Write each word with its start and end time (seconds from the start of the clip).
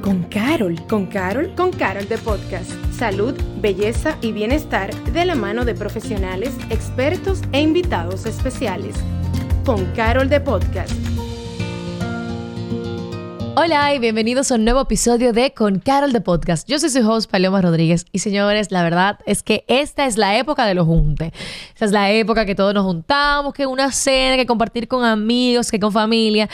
Con 0.00 0.22
Carol. 0.30 0.80
¿Con 0.86 1.04
Carol? 1.04 1.54
Con 1.54 1.70
Carol 1.70 2.08
de 2.08 2.16
Podcast. 2.16 2.70
Salud, 2.90 3.34
belleza 3.60 4.16
y 4.22 4.32
bienestar 4.32 4.94
de 5.12 5.26
la 5.26 5.34
mano 5.34 5.66
de 5.66 5.74
profesionales, 5.74 6.54
expertos 6.70 7.42
e 7.52 7.60
invitados 7.60 8.24
especiales. 8.24 8.96
Con 9.66 9.84
Carol 9.92 10.30
de 10.30 10.40
Podcast. 10.40 10.90
Hola 13.56 13.94
y 13.94 13.98
bienvenidos 13.98 14.50
a 14.50 14.54
un 14.54 14.64
nuevo 14.64 14.80
episodio 14.80 15.32
de 15.32 15.52
Con 15.52 15.78
Carol 15.80 16.12
de 16.12 16.20
Podcast. 16.20 16.66
Yo 16.66 16.78
soy 16.78 16.88
su 16.88 17.08
host 17.08 17.30
Paloma 17.30 17.60
Rodríguez 17.60 18.06
y 18.10 18.20
señores, 18.20 18.72
la 18.72 18.82
verdad 18.82 19.20
es 19.26 19.42
que 19.42 19.64
esta 19.68 20.06
es 20.06 20.16
la 20.16 20.38
época 20.38 20.66
de 20.66 20.74
los 20.74 20.86
juntes. 20.86 21.30
Esta 21.74 21.84
es 21.84 21.92
la 21.92 22.10
época 22.10 22.46
que 22.46 22.54
todos 22.54 22.72
nos 22.72 22.84
juntamos, 22.84 23.52
que 23.52 23.66
una 23.66 23.92
cena, 23.92 24.36
que 24.36 24.46
compartir 24.46 24.88
con 24.88 25.04
amigos, 25.04 25.70
que 25.70 25.78
con 25.78 25.92
familia. 25.92 26.48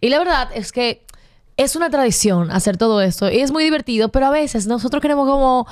Y 0.00 0.08
la 0.08 0.18
verdad 0.18 0.48
es 0.54 0.72
que 0.72 1.04
es 1.56 1.76
una 1.76 1.90
tradición 1.90 2.50
hacer 2.50 2.76
todo 2.76 3.00
esto 3.00 3.30
y 3.30 3.38
es 3.38 3.50
muy 3.50 3.64
divertido, 3.64 4.10
pero 4.10 4.26
a 4.26 4.30
veces 4.30 4.66
nosotros 4.66 5.00
queremos 5.00 5.28
como 5.28 5.66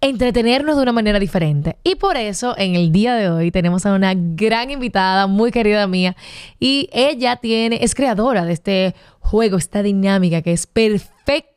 entretenernos 0.00 0.76
de 0.76 0.82
una 0.82 0.92
manera 0.92 1.18
diferente. 1.18 1.76
Y 1.84 1.94
por 1.94 2.16
eso 2.16 2.54
en 2.58 2.74
el 2.74 2.90
día 2.92 3.14
de 3.14 3.30
hoy 3.30 3.50
tenemos 3.50 3.86
a 3.86 3.94
una 3.94 4.14
gran 4.14 4.70
invitada, 4.70 5.26
muy 5.26 5.52
querida 5.52 5.86
mía, 5.86 6.16
y 6.58 6.88
ella 6.92 7.36
tiene 7.36 7.78
es 7.82 7.94
creadora 7.94 8.44
de 8.44 8.52
este 8.52 8.94
juego, 9.20 9.58
esta 9.58 9.82
dinámica 9.82 10.42
que 10.42 10.52
es 10.52 10.66
perfecta 10.66 11.51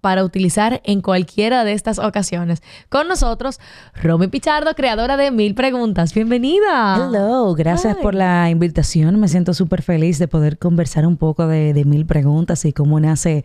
para 0.00 0.24
utilizar 0.24 0.80
en 0.84 1.00
cualquiera 1.00 1.64
de 1.64 1.72
estas 1.72 1.98
ocasiones. 1.98 2.62
Con 2.88 3.08
nosotros, 3.08 3.58
Romy 4.00 4.28
Pichardo, 4.28 4.74
creadora 4.74 5.16
de 5.16 5.30
Mil 5.30 5.54
Preguntas. 5.54 6.14
Bienvenida. 6.14 6.96
Hello, 6.96 7.54
gracias 7.54 7.96
por 7.96 8.14
la 8.14 8.48
invitación. 8.50 9.18
Me 9.18 9.28
siento 9.28 9.54
súper 9.54 9.82
feliz 9.82 10.18
de 10.18 10.28
poder 10.28 10.58
conversar 10.58 11.06
un 11.06 11.16
poco 11.16 11.46
de, 11.46 11.84
Mil 11.84 12.06
Preguntas 12.06 12.64
y 12.64 12.72
cómo 12.72 13.00
nace 13.00 13.44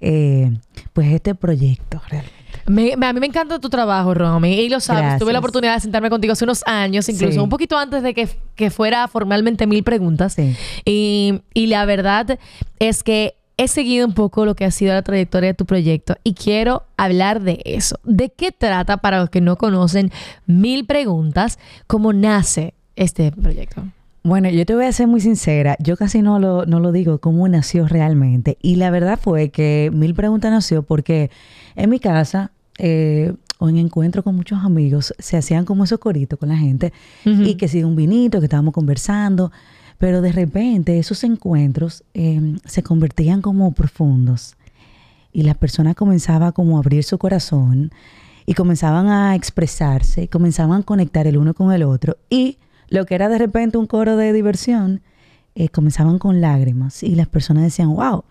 eh, 0.00 0.50
pues 0.92 1.12
este 1.12 1.34
proyecto 1.34 2.00
realmente. 2.08 3.06
a 3.06 3.12
mí 3.12 3.20
me 3.20 3.26
encanta 3.26 3.58
tu 3.58 3.68
trabajo, 3.68 4.14
Romy, 4.14 4.54
y 4.54 4.68
lo 4.68 4.80
sabes. 4.80 5.18
Tuve 5.18 5.32
la 5.32 5.38
oportunidad 5.38 5.74
de 5.74 5.80
sentarme 5.80 6.10
contigo 6.10 6.32
hace 6.32 6.44
unos 6.44 6.62
años, 6.66 7.08
incluso 7.08 7.42
un 7.42 7.48
poquito 7.48 7.76
antes 7.78 8.02
de 8.02 8.14
que, 8.14 8.70
fuera 8.70 9.06
formalmente 9.08 9.66
mil 9.66 9.82
preguntas. 9.82 10.36
Y, 10.84 11.42
y 11.54 11.66
la 11.66 11.84
verdad 11.84 12.38
es 12.78 13.02
que 13.02 13.36
he 13.62 13.68
seguido 13.68 14.06
un 14.06 14.14
poco 14.14 14.44
lo 14.44 14.54
que 14.54 14.64
ha 14.64 14.70
sido 14.70 14.92
la 14.92 15.02
trayectoria 15.02 15.48
de 15.48 15.54
tu 15.54 15.66
proyecto 15.66 16.16
y 16.24 16.34
quiero 16.34 16.84
hablar 16.96 17.42
de 17.42 17.60
eso. 17.64 17.98
¿De 18.04 18.30
qué 18.30 18.52
trata, 18.52 18.98
para 18.98 19.20
los 19.20 19.30
que 19.30 19.40
no 19.40 19.56
conocen, 19.56 20.10
Mil 20.46 20.84
Preguntas? 20.86 21.58
¿Cómo 21.86 22.12
nace 22.12 22.74
este 22.96 23.32
proyecto? 23.32 23.82
Bueno, 24.24 24.48
yo 24.50 24.64
te 24.64 24.74
voy 24.74 24.84
a 24.84 24.92
ser 24.92 25.08
muy 25.08 25.20
sincera, 25.20 25.76
yo 25.80 25.96
casi 25.96 26.22
no 26.22 26.38
lo, 26.38 26.64
no 26.64 26.78
lo 26.78 26.92
digo 26.92 27.18
cómo 27.18 27.48
nació 27.48 27.88
realmente. 27.88 28.56
Y 28.62 28.76
la 28.76 28.90
verdad 28.90 29.18
fue 29.20 29.50
que 29.50 29.90
Mil 29.92 30.14
Preguntas 30.14 30.52
nació 30.52 30.82
porque 30.82 31.30
en 31.74 31.90
mi 31.90 31.98
casa 31.98 32.52
eh, 32.78 33.32
o 33.58 33.68
en 33.68 33.78
encuentro 33.78 34.22
con 34.22 34.36
muchos 34.36 34.58
amigos 34.64 35.14
se 35.18 35.36
hacían 35.36 35.64
como 35.64 35.84
esos 35.84 35.98
coritos 35.98 36.38
con 36.38 36.48
la 36.48 36.56
gente 36.56 36.92
y 37.24 37.54
que 37.54 37.68
si 37.68 37.84
un 37.84 37.94
vinito, 37.94 38.40
que 38.40 38.46
estábamos 38.46 38.74
conversando. 38.74 39.52
Pero 40.02 40.20
de 40.20 40.32
repente 40.32 40.98
esos 40.98 41.22
encuentros 41.22 42.02
em, 42.12 42.58
se 42.64 42.82
convertían 42.82 43.40
como 43.40 43.70
profundos 43.70 44.56
y 45.32 45.44
la 45.44 45.54
persona 45.54 45.94
comenzaba 45.94 46.50
como 46.50 46.76
a 46.76 46.80
abrir 46.80 47.04
su 47.04 47.18
corazón 47.18 47.92
y 48.44 48.54
comenzaban 48.54 49.06
a 49.06 49.36
expresarse, 49.36 50.26
comenzaban 50.26 50.80
a 50.80 50.82
conectar 50.82 51.28
el 51.28 51.36
uno 51.36 51.54
con 51.54 51.70
el 51.70 51.84
otro 51.84 52.16
y 52.28 52.58
lo 52.88 53.06
que 53.06 53.14
era 53.14 53.28
de 53.28 53.38
repente 53.38 53.78
un 53.78 53.86
coro 53.86 54.16
de 54.16 54.32
diversión, 54.32 55.02
eh, 55.54 55.68
comenzaban 55.68 56.18
con 56.18 56.40
lágrimas 56.40 57.04
y 57.04 57.14
las 57.14 57.28
personas 57.28 57.62
decían, 57.62 57.94
wow, 57.94 58.24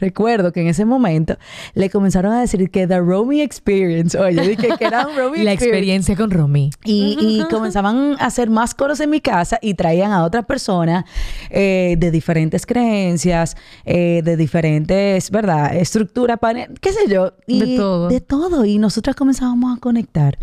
Recuerdo 0.00 0.52
que 0.52 0.60
en 0.60 0.66
ese 0.66 0.84
momento 0.84 1.36
le 1.74 1.88
comenzaron 1.88 2.32
a 2.32 2.40
decir 2.40 2.70
que 2.70 2.86
The 2.86 2.98
Romy 2.98 3.40
Experience, 3.40 4.18
oye, 4.18 4.48
dije 4.48 4.68
que 4.76 4.84
era 4.84 5.06
un 5.06 5.16
Romy 5.16 5.38
La 5.44 5.52
experiencia 5.52 6.16
con 6.16 6.30
Romy. 6.30 6.70
Y, 6.84 7.42
comenzaban 7.50 8.16
a 8.18 8.26
hacer 8.26 8.50
más 8.50 8.74
coros 8.74 8.98
en 9.00 9.10
mi 9.10 9.20
casa 9.20 9.58
y 9.62 9.74
traían 9.74 10.12
a 10.12 10.24
otras 10.24 10.44
personas 10.46 11.04
eh, 11.50 11.96
de 11.98 12.10
diferentes 12.10 12.66
creencias, 12.66 13.56
eh, 13.84 14.22
de 14.24 14.36
diferentes, 14.36 15.30
¿verdad? 15.30 15.76
Estructura, 15.76 16.38
qué 16.80 16.92
sé 16.92 17.08
yo. 17.08 17.32
de 17.46 17.76
todo. 17.76 18.08
De 18.08 18.20
todo. 18.20 18.64
Y 18.64 18.78
nosotras 18.78 19.14
comenzábamos 19.14 19.76
a 19.76 19.80
conectar 19.80 20.38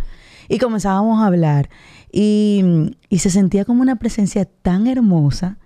y 0.48 0.60
comenzábamos 0.60 1.22
a 1.22 1.26
hablar. 1.26 1.70
Y, 2.12 2.96
y 3.10 3.20
se 3.20 3.30
sentía 3.30 3.66
como 3.66 3.82
una 3.82 3.98
presencia 3.98 4.46
tan 4.46 4.88
hermosa 4.88 5.58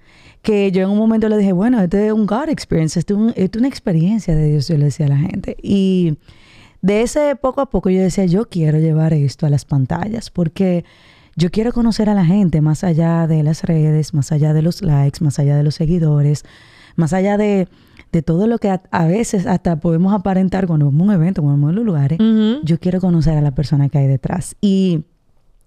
que 0.42 0.72
yo 0.72 0.84
en 0.84 0.90
un 0.90 0.98
momento 0.98 1.28
le 1.28 1.38
dije, 1.38 1.54
bueno, 1.54 1.82
este 1.82 2.08
es 2.08 2.14
un 2.14 2.26
God 2.26 2.50
experience, 2.50 3.00
esto 3.00 3.34
es, 3.36 3.50
una 3.58 3.68
experiencia 3.68 4.36
de 4.36 4.52
Dios, 4.52 4.68
yo 4.68 4.78
le 4.78 4.86
decía 4.86 5.08
a 5.08 5.10
la 5.10 5.18
gente. 5.18 5.58
Y 5.62 6.18
de 6.82 7.02
ese 7.02 7.36
poco 7.36 7.62
a 7.62 7.70
poco 7.70 7.90
yo 7.90 8.00
decía, 8.00 8.26
yo 8.26 8.48
quiero 8.48 8.78
llevar 8.78 9.14
esto 9.14 9.48
a 9.48 9.50
las 9.50 9.66
pantallas, 9.66 10.30
porque 10.30 10.86
yo 11.36 11.50
quiero 11.50 11.74
conocer 11.74 12.10
a 12.10 12.14
la 12.14 12.26
gente 12.26 12.62
más 12.62 12.84
allá 12.84 13.26
de 13.26 13.42
las 13.42 13.64
redes, 13.64 14.14
más 14.14 14.32
allá 14.32 14.54
de 14.54 14.62
los 14.62 14.84
likes, 14.84 15.24
más 15.24 15.40
allá 15.40 15.58
de 15.58 15.64
los 15.64 15.76
seguidores, 15.76 16.44
más 16.96 17.12
allá 17.12 17.38
de, 17.38 17.68
todo 18.24 18.48
lo 18.48 18.60
que 18.60 18.70
a, 18.70 19.06
veces 19.08 19.46
hasta 19.46 19.82
podemos 19.82 20.14
aparentar 20.14 20.68
cuando 20.68 20.86
vamos 20.86 21.02
a 21.02 21.04
un 21.04 21.12
evento, 21.12 21.42
cuando 21.42 21.58
vamos 21.58 21.72
a 21.72 21.76
los 21.76 21.86
lugares. 21.86 22.20
Yo 22.64 22.80
quiero 22.80 23.02
conocer 23.02 23.36
a 23.36 23.42
la 23.42 23.52
persona 23.56 23.90
que 23.90 23.98
hay 23.98 24.08
detrás. 24.08 24.56
Y 24.62 25.04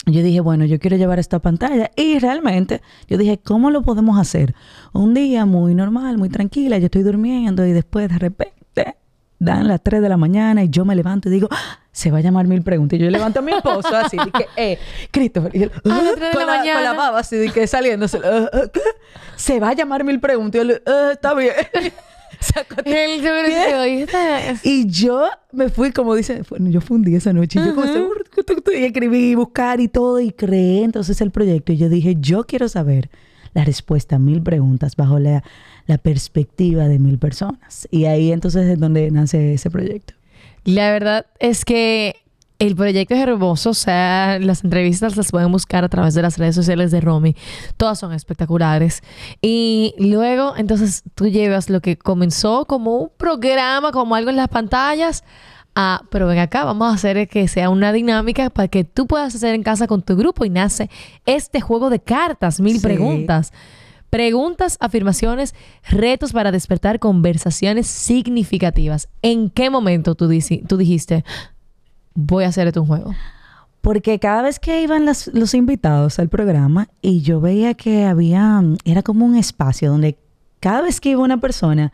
yo 0.07 0.23
dije, 0.23 0.41
bueno, 0.41 0.65
yo 0.65 0.79
quiero 0.79 0.97
llevar 0.97 1.19
esta 1.19 1.39
pantalla. 1.39 1.91
Y 1.97 2.19
realmente 2.19 2.83
yo 3.09 3.19
dije, 3.19 3.39
¿cómo 3.39 3.71
lo 3.71 3.83
podemos 3.83 4.19
hacer? 4.19 4.55
Un 4.93 5.15
día 5.15 5.45
muy 5.45 5.75
normal, 5.75 6.19
muy 6.19 6.29
tranquila, 6.29 6.79
yo 6.79 6.87
estoy 6.87 7.03
durmiendo 7.03 7.67
y 7.67 7.73
después 7.73 8.09
de 8.09 8.19
repente 8.19 8.97
dan 9.39 9.69
las 9.69 9.83
3 9.83 10.03
de 10.03 10.09
la 10.09 10.17
mañana 10.17 10.65
y 10.65 10.69
yo 10.69 10.85
me 10.85 10.97
levanto 10.97 11.29
y 11.29 11.33
digo, 11.33 11.49
ah, 11.51 11.79
se 11.93 12.11
va 12.11 12.19
a 12.19 12.21
llamar 12.21 12.47
mil 12.47 12.63
preguntas. 12.63 12.99
Y 12.99 13.03
yo 13.03 13.11
levanto 13.11 13.39
a 13.39 13.43
mi 13.43 13.53
esposo 13.53 13.95
así, 13.95 14.17
dije, 14.17 14.49
eh, 14.57 14.79
Christopher, 15.11 15.55
y 15.55 15.65
él, 15.65 15.71
con, 15.71 15.93
la, 16.47 16.63
con, 16.63 16.83
la, 16.83 16.93
baba 16.95 17.21
así, 17.21 17.37
dije, 17.37 17.67
saliéndose, 17.67 18.19
ah, 18.25 18.49
ah, 18.53 18.63
Se 19.37 19.61
va 19.61 19.71
a 19.71 19.75
llamar 19.75 20.05
mil 20.05 20.21
preguntas. 20.21 20.63
Y 20.65 20.69
yo, 20.69 20.75
está 21.13 21.35
bien. 21.35 21.53
y 24.63 24.87
yo 24.87 25.29
me 25.53 25.69
fui, 25.69 25.93
como 25.93 26.15
dice, 26.15 26.43
yo 26.59 26.81
fundí 26.81 27.15
esa 27.15 27.33
noche. 27.33 27.61
Y 27.61 27.67
yo 27.67 27.75
como 27.75 27.87
y 28.73 28.85
escribí, 28.85 29.35
buscar 29.35 29.81
y 29.81 29.89
todo, 29.89 30.21
y 30.21 30.33
creé 30.33 30.85
entonces 30.85 31.21
el 31.21 31.31
proyecto. 31.31 31.73
Y 31.73 31.77
yo 31.77 31.89
dije, 31.89 32.17
yo 32.19 32.45
quiero 32.45 32.69
saber 32.69 33.11
la 33.55 33.65
respuesta 33.65 34.17
a 34.17 34.19
mil 34.19 34.43
preguntas 34.43 34.97
bajo 34.97 35.19
la, 35.19 35.43
la 35.87 35.99
perspectiva 35.99 36.89
de 36.89 36.99
mil 36.99 37.19
personas. 37.19 37.89
Y 37.91 38.05
ahí 38.05 38.33
entonces 38.33 38.67
es 38.67 38.79
donde 38.79 39.11
nace 39.11 39.55
ese 39.55 39.71
proyecto. 39.71 40.15
La 40.65 40.93
verdad 40.93 41.27
es 41.39 41.65
que 41.65 42.17
el 42.59 42.75
proyecto 42.75 43.15
es 43.15 43.21
hermoso, 43.21 43.71
o 43.71 43.75
sea, 43.75 44.39
las 44.41 44.65
entrevistas 44.65 45.17
las 45.17 45.31
pueden 45.31 45.53
buscar 45.53 45.85
a 45.85 45.89
través 45.89 46.15
de 46.15 46.23
las 46.23 46.39
redes 46.39 46.57
sociales 46.57 46.91
de 46.91 47.01
Romy. 47.01 47.37
Todas 47.77 48.01
son 48.01 48.13
espectaculares. 48.13 49.03
Y 49.41 49.95
luego, 49.99 50.57
entonces, 50.57 51.05
tú 51.15 51.29
llevas 51.29 51.71
lo 51.71 51.81
que 51.81 51.97
comenzó 51.97 52.65
como 52.65 52.97
un 52.97 53.11
programa, 53.17 53.93
como 53.93 54.17
algo 54.17 54.31
en 54.31 54.37
las 54.37 54.49
pantallas, 54.49 55.23
a, 55.77 56.03
pero 56.11 56.27
ven 56.27 56.39
acá, 56.39 56.65
vamos 56.65 56.91
a 56.91 56.95
hacer 56.95 57.29
que 57.29 57.47
sea 57.47 57.71
una 57.71 57.93
dinámica 57.93 58.51
para 58.51 58.67
que 58.67 58.83
tú 58.83 59.07
puedas 59.07 59.37
hacer 59.37 59.55
en 59.55 59.63
casa 59.63 59.87
con 59.87 60.03
tu 60.03 60.17
grupo 60.17 60.45
y 60.45 60.51
nace 60.51 60.91
este 61.27 61.61
juego 61.61 61.91
de 61.91 62.01
cartas, 62.01 62.61
mil 62.61 62.81
preguntas. 62.81 63.53
Preguntas, 64.11 64.79
afirmaciones, 64.81 65.55
retos 65.87 66.33
para 66.33 66.51
despertar 66.51 66.99
conversaciones 66.99 67.87
significativas. 67.87 69.11
¿En 69.21 69.51
qué 69.51 69.69
momento 69.69 70.15
tú, 70.15 70.31
tú 70.67 70.77
dijiste, 70.79 71.25
voy 72.19 72.45
a 72.45 72.49
hacer 72.49 72.73
un 72.77 72.87
juego? 72.87 73.15
Porque 73.81 74.19
cada 74.19 74.43
vez 74.43 74.59
que 74.59 74.83
iban 74.83 75.07
los 75.07 75.55
invitados 75.55 76.19
al 76.19 76.29
programa 76.29 76.89
y 77.01 77.23
yo 77.23 77.41
veía 77.41 77.75
que 77.75 78.05
había, 78.05 78.61
era 78.85 79.03
como 79.03 79.25
un 79.25 79.37
espacio 79.37 79.91
donde 79.91 80.19
cada 80.59 80.83
vez 80.83 81.01
que 81.01 81.11
iba 81.11 81.23
una 81.23 81.41
persona, 81.41 81.93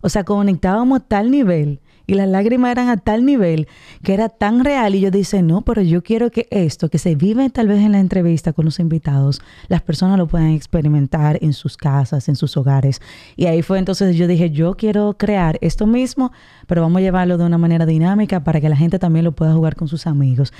o 0.00 0.08
sea, 0.08 0.24
conectábamos 0.24 1.00
a 1.00 1.04
tal 1.04 1.30
nivel 1.30 1.80
y 2.06 2.14
las 2.14 2.28
lágrimas 2.28 2.70
eran 2.70 2.88
a 2.88 2.96
tal 2.96 3.24
nivel 3.24 3.68
que 4.02 4.14
era 4.14 4.28
tan 4.28 4.64
real 4.64 4.94
y 4.94 5.00
yo 5.00 5.10
dije, 5.10 5.42
no, 5.42 5.62
pero 5.62 5.82
yo 5.82 6.02
quiero 6.02 6.30
que 6.30 6.46
esto, 6.50 6.88
que 6.88 6.98
se 6.98 7.14
vive 7.14 7.50
tal 7.50 7.68
vez 7.68 7.80
en 7.80 7.92
la 7.92 8.00
entrevista 8.00 8.52
con 8.52 8.64
los 8.64 8.78
invitados, 8.78 9.40
las 9.68 9.82
personas 9.82 10.18
lo 10.18 10.26
puedan 10.26 10.50
experimentar 10.50 11.38
en 11.42 11.52
sus 11.52 11.76
casas, 11.76 12.28
en 12.28 12.36
sus 12.36 12.56
hogares. 12.56 13.00
Y 13.36 13.46
ahí 13.46 13.62
fue 13.62 13.78
entonces 13.78 14.16
yo 14.16 14.26
dije, 14.26 14.50
yo 14.50 14.76
quiero 14.76 15.16
crear 15.18 15.58
esto 15.60 15.86
mismo, 15.86 16.32
pero 16.66 16.82
vamos 16.82 16.98
a 16.98 17.02
llevarlo 17.02 17.38
de 17.38 17.44
una 17.44 17.58
manera 17.58 17.86
dinámica 17.86 18.44
para 18.44 18.60
que 18.60 18.68
la 18.68 18.76
gente 18.76 18.98
también 18.98 19.24
lo 19.24 19.32
pueda 19.32 19.52
jugar 19.52 19.76
con 19.76 19.88
sus 19.88 20.06
amigos. 20.06 20.52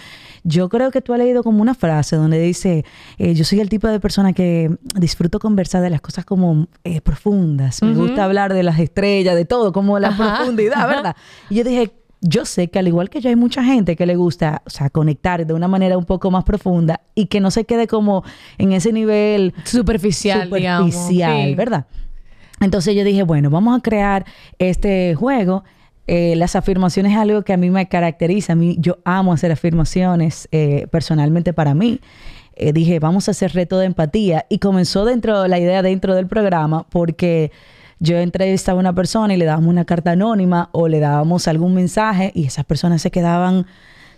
Yo 0.43 0.69
creo 0.69 0.91
que 0.91 1.01
tú 1.01 1.13
has 1.13 1.19
leído 1.19 1.43
como 1.43 1.63
una 1.63 1.75
frase 1.75 2.17
donde 2.17 2.41
dice, 2.41 2.85
eh, 3.19 3.35
yo 3.35 3.45
soy 3.45 3.61
el 3.61 3.69
tipo 3.69 3.89
de 3.89 4.01
persona 4.01 4.33
que 4.33 4.77
disfruto 4.95 5.39
conversar 5.39 5.83
de 5.83 5.91
las 5.91 6.01
cosas 6.01 6.25
como 6.25 6.69
eh, 6.85 7.01
profundas. 7.01 7.83
Me 7.83 7.95
gusta 7.95 8.25
hablar 8.25 8.53
de 8.53 8.63
las 8.63 8.79
estrellas, 8.79 9.35
de 9.35 9.45
todo, 9.45 9.73
como 9.73 9.99
la 9.99 10.17
profundidad, 10.17 10.89
¿verdad? 10.89 11.17
Y 11.51 11.57
yo 11.57 11.65
dije, 11.65 11.93
yo 12.21 12.45
sé 12.45 12.69
que 12.69 12.79
al 12.79 12.89
igual 12.89 13.11
que 13.11 13.21
yo 13.21 13.29
hay 13.29 13.37
mucha 13.37 13.63
gente 13.63 13.97
que 13.97 14.07
le 14.07 14.17
gusta, 14.17 14.63
o 14.67 14.71
sea, 14.71 14.91
conectar 14.91 15.47
de 15.47 15.55
una 15.55 15.69
manera 15.69 15.99
un 15.99 16.05
poco 16.05 16.31
más 16.31 16.45
profunda 16.45 17.01
y 17.15 17.27
que 17.27 17.41
no 17.41 17.51
se 17.51 17.65
quede 17.65 17.87
como 17.87 18.25
en 18.59 18.73
ese 18.73 18.93
nivel 18.93 19.55
superficial, 19.65 20.45
superficial, 20.45 21.55
¿verdad? 21.55 21.87
Entonces 22.61 22.95
yo 22.95 23.05
dije, 23.05 23.23
bueno, 23.23 23.51
vamos 23.51 23.79
a 23.79 23.83
crear 23.83 24.25
este 24.59 25.15
juego 25.15 25.63
eh, 26.09 26.35
las 26.37 26.55
afirmaciones 26.55 27.13
es 27.13 27.19
algo 27.19 27.43
que 27.43 27.53
a 27.53 27.57
mí 27.57 27.71
me 27.71 27.89
caracteriza. 27.89 28.53
A 28.53 28.57
mí, 28.57 28.77
yo 28.79 28.99
amo 29.05 29.33
hacer 29.33 29.53
afirmaciones 29.53 30.49
eh, 30.53 30.87
personalmente 30.91 31.53
para 31.53 31.75
mí. 31.75 32.01
Eh, 32.55 32.73
dije, 32.73 33.01
vamos 33.01 33.29
a 33.29 33.33
hacer 33.33 33.53
reto 33.53 33.79
de 33.79 33.87
empatía. 33.87 34.47
Y 34.49 34.59
comenzó 34.59 35.05
dentro, 35.05 35.47
la 35.49 35.59
idea 35.59 35.83
dentro 35.83 36.15
del 36.15 36.27
programa, 36.27 36.87
porque 36.89 37.51
yo 37.99 38.19
entrevistaba 38.19 38.79
a 38.79 38.81
una 38.81 38.95
persona 38.95 39.35
y 39.35 39.37
le 39.37 39.45
dábamos 39.45 39.71
una 39.71 39.85
carta 39.85 40.13
anónima 40.13 40.69
o 40.73 40.89
le 40.89 41.01
dábamos 41.01 41.49
algún 41.49 41.75
mensaje 41.75 42.33
y 42.35 42.47
esas 42.47 42.65
personas 42.65 43.03
se 43.03 43.11
quedaban 43.11 43.67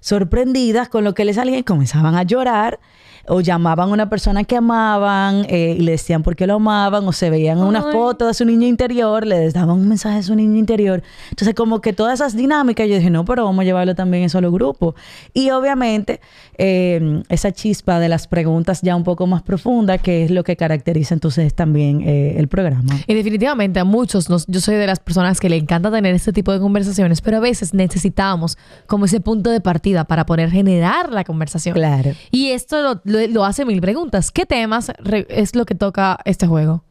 sorprendidas 0.01 0.89
con 0.89 1.05
lo 1.05 1.15
que 1.15 1.25
les 1.25 1.37
salía 1.37 1.59
y 1.59 1.65
comenzaban 1.65 2.15
a 2.15 2.23
llorar 2.23 2.81
o 3.29 3.41
llamaban 3.41 3.89
a 3.91 3.93
una 3.93 4.11
persona 4.11 4.45
que 4.45 4.57
amaban 4.57 5.47
eh, 5.49 5.77
y 5.79 5.83
le 5.83 5.93
decían 5.93 6.23
por 6.23 6.37
qué 6.37 6.47
lo 6.47 6.55
amaban, 6.55 7.07
o 7.07 7.13
se 7.13 7.31
veían 7.31 7.59
una 7.59 7.83
foto 7.83 8.27
de 8.27 8.35
su 8.35 8.45
niño 8.45 8.67
interior, 8.67 9.27
le 9.27 9.51
daban 9.51 9.77
un 9.77 9.89
mensaje 9.89 10.17
de 10.17 10.23
su 10.23 10.35
niño 10.35 10.57
interior. 10.57 11.03
Entonces, 11.31 11.55
como 11.55 11.81
que 11.81 11.93
todas 11.93 12.21
esas 12.21 12.37
dinámicas, 12.37 12.89
yo 12.89 12.97
dije, 12.97 13.11
no, 13.11 13.25
pero 13.25 13.45
vamos 13.45 13.63
a 13.63 13.65
llevarlo 13.65 13.95
también 13.95 14.25
en 14.25 14.31
solo 14.31 14.51
grupo. 14.53 14.95
Y 15.33 15.51
obviamente, 15.51 16.21
eh, 16.57 17.23
esa 17.29 17.53
chispa 17.53 18.01
de 18.01 18.09
las 18.09 18.27
preguntas 18.27 18.81
ya 18.83 18.97
un 18.97 19.05
poco 19.05 19.27
más 19.27 19.43
profundas, 19.43 20.01
que 20.01 20.25
es 20.25 20.31
lo 20.31 20.45
que 20.45 20.57
caracteriza 20.57 21.15
entonces 21.15 21.55
también 21.55 22.03
eh, 22.03 22.35
el 22.39 22.49
programa. 22.49 22.97
Y 23.07 23.15
definitivamente 23.15 23.81
a 23.81 23.85
muchos, 23.85 24.29
nos, 24.29 24.47
yo 24.47 24.61
soy 24.61 24.77
de 24.77 24.87
las 24.87 25.01
personas 25.01 25.41
que 25.41 25.49
le 25.49 25.57
encanta 25.57 25.91
tener 25.91 26.15
este 26.15 26.33
tipo 26.33 26.53
de 26.53 26.61
conversaciones, 26.61 27.21
pero 27.21 27.39
a 27.39 27.41
veces 27.41 27.75
necesitamos 27.75 28.59
como 28.87 29.05
ese 29.05 29.21
punto 29.21 29.51
de 29.51 29.61
partida 29.61 30.05
para 30.05 30.27
poder 30.27 30.51
generar 30.51 31.13
la 31.13 31.25
conversación. 31.25 31.75
Claro. 31.75 32.13
Y 32.31 32.51
esto 32.51 32.83
lo 32.83 32.99
lo, 33.05 33.18
hace 33.44 33.65
mil 33.65 33.81
preguntas. 33.81 34.31
¿Qué 34.31 34.47
temas 34.47 34.93
es 35.29 35.55
lo 35.55 35.67
que 35.67 35.75
toca 35.75 36.19
este 36.25 36.47
juego? 36.47 36.82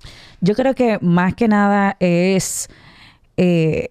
Yo 0.42 0.54
creo 0.56 0.76
que 0.76 1.00
más 1.02 1.34
que 1.34 1.48
nada 1.48 1.98
es 2.00 2.70
eh, 3.38 3.90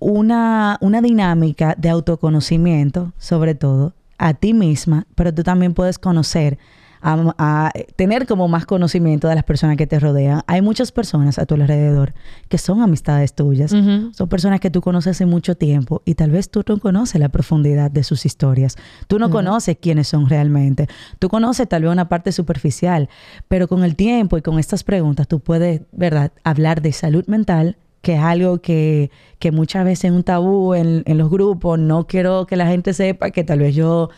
una, 0.00 0.78
una 0.80 1.00
dinámica 1.00 1.74
de 1.76 1.90
autoconocimiento, 1.90 3.12
sobre 3.18 3.54
todo, 3.54 3.92
a 4.18 4.34
ti 4.34 4.54
misma, 4.54 5.06
pero 5.14 5.34
tú 5.34 5.42
también 5.42 5.74
puedes 5.74 5.98
conocer 5.98 6.58
a, 7.04 7.70
tener 7.96 8.26
como 8.26 8.48
más 8.48 8.64
conocimiento 8.64 9.28
de 9.28 9.34
las 9.34 9.44
personas 9.44 9.76
que 9.76 9.86
te 9.86 10.00
rodean. 10.00 10.42
Hay 10.46 10.62
muchas 10.62 10.90
personas 10.90 11.38
a 11.38 11.44
tu 11.44 11.54
alrededor 11.54 12.14
que 12.48 12.56
son 12.56 12.80
amistades 12.80 13.34
tuyas. 13.34 13.70
Son 13.70 14.28
personas 14.28 14.60
que 14.60 14.70
tú 14.70 14.80
conoces 14.80 15.12
hace 15.12 15.26
mucho 15.26 15.54
tiempo 15.54 16.02
y 16.04 16.14
tal 16.14 16.30
vez 16.30 16.50
tú 16.50 16.64
no 16.66 16.78
conoces 16.78 17.20
la 17.20 17.28
profundidad 17.28 17.90
de 17.90 18.04
sus 18.04 18.24
historias. 18.24 18.76
Tú 19.06 19.18
no 19.18 19.30
conoces 19.30 19.76
quiénes 19.80 20.08
son 20.08 20.28
realmente. 20.28 20.88
Tú 21.18 21.28
conoces 21.28 21.68
tal 21.68 21.82
vez 21.82 21.92
una 21.92 22.08
parte 22.08 22.32
superficial, 22.32 23.08
pero 23.48 23.68
con 23.68 23.84
el 23.84 23.96
tiempo 23.96 24.38
y 24.38 24.42
con 24.42 24.58
estas 24.58 24.82
preguntas 24.82 25.28
tú 25.28 25.40
puedes, 25.40 25.82
¿verdad?, 25.92 26.32
hablar 26.42 26.80
de 26.80 26.92
salud 26.92 27.26
mental 27.26 27.76
que 28.00 28.16
es 28.16 28.20
algo 28.20 28.58
que, 28.58 29.10
que 29.38 29.50
muchas 29.50 29.82
veces 29.82 30.04
es 30.04 30.10
un 30.10 30.24
tabú 30.24 30.74
en, 30.74 31.04
en, 31.06 31.16
los 31.16 31.30
grupos. 31.30 31.78
No 31.78 32.06
quiero 32.06 32.46
que 32.46 32.54
la 32.54 32.66
gente 32.66 32.92
sepa 32.92 33.30
que 33.30 33.44
tal 33.44 33.60
vez 33.60 33.74
yo 33.74 34.10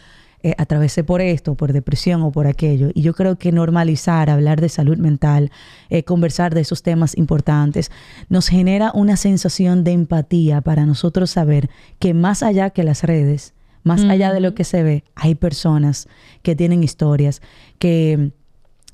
eh, 0.43 0.55
atravesé 0.59 1.05
por 1.05 1.21
esto, 1.21 1.55
por 1.55 1.73
depresión 1.73 2.23
o 2.23 2.31
por 2.31 2.47
aquello. 2.47 2.91
Y 2.94 3.03
yo 3.03 3.15
creo 3.15 3.37
que 3.37 3.53
normalizar, 3.53 4.31
hablar 4.31 4.61
de 4.61 4.69
salud 4.69 4.99
mental, 4.99 5.50
eh, 5.91 6.03
conversar 6.03 6.55
de 6.55 6.61
esos 6.61 6.83
temas 6.83 7.17
importantes, 7.17 7.91
nos 8.29 8.49
genera 8.49 8.93
una 8.94 9.17
sensación 9.17 9.85
de 9.85 9.93
empatía 9.93 10.61
para 10.61 10.87
nosotros 10.87 11.31
saber 11.31 11.71
que 11.99 12.15
más 12.15 12.43
allá 12.43 12.71
que 12.71 12.85
las 12.85 13.03
redes, 13.03 13.55
más 13.83 14.03
allá 14.03 14.33
de 14.33 14.41
lo 14.41 14.55
que 14.55 14.65
se 14.65 14.83
ve, 14.83 15.05
hay 15.15 15.37
personas 15.37 16.09
que 16.43 16.56
tienen 16.56 16.82
historias, 16.82 17.41
que 17.79 18.32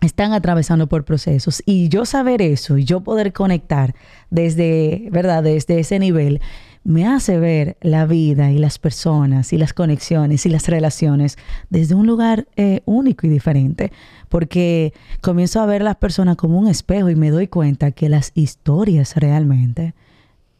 están 0.03 0.33
atravesando 0.33 0.87
por 0.89 1.05
procesos. 1.05 1.63
Y 1.65 1.89
yo 1.89 2.05
saber 2.05 2.43
eso 2.43 2.77
y 2.77 2.85
yo 2.85 3.01
poder 3.01 3.33
conectar 3.33 3.95
desde, 4.31 5.09
¿verdad? 5.11 5.43
Desde 5.43 5.81
ese 5.81 5.99
nivel 5.99 6.41
me 6.85 7.07
hace 7.07 7.39
ver 7.39 7.77
la 7.81 8.07
vida 8.07 8.51
y 8.51 8.59
las 8.59 8.79
personas 8.79 9.53
y 9.53 9.59
las 9.59 9.73
conexiones 9.73 10.47
y 10.47 10.49
las 10.49 10.69
relaciones 10.69 11.37
desde 11.71 11.95
un 11.95 12.07
lugar 12.07 12.49
eh, 12.57 12.81
único 12.85 13.27
y 13.27 13.31
diferente, 13.31 13.93
porque 14.29 14.93
comienzo 15.21 15.61
a 15.61 15.67
ver 15.67 15.83
las 15.83 15.97
personas 15.97 16.37
como 16.37 16.59
un 16.59 16.69
espejo 16.69 17.11
y 17.11 17.17
me 17.17 17.31
doy 17.31 17.49
cuenta 17.49 17.93
que 17.93 18.09
las 18.09 18.33
historias 18.35 19.17
realmente 19.17 19.95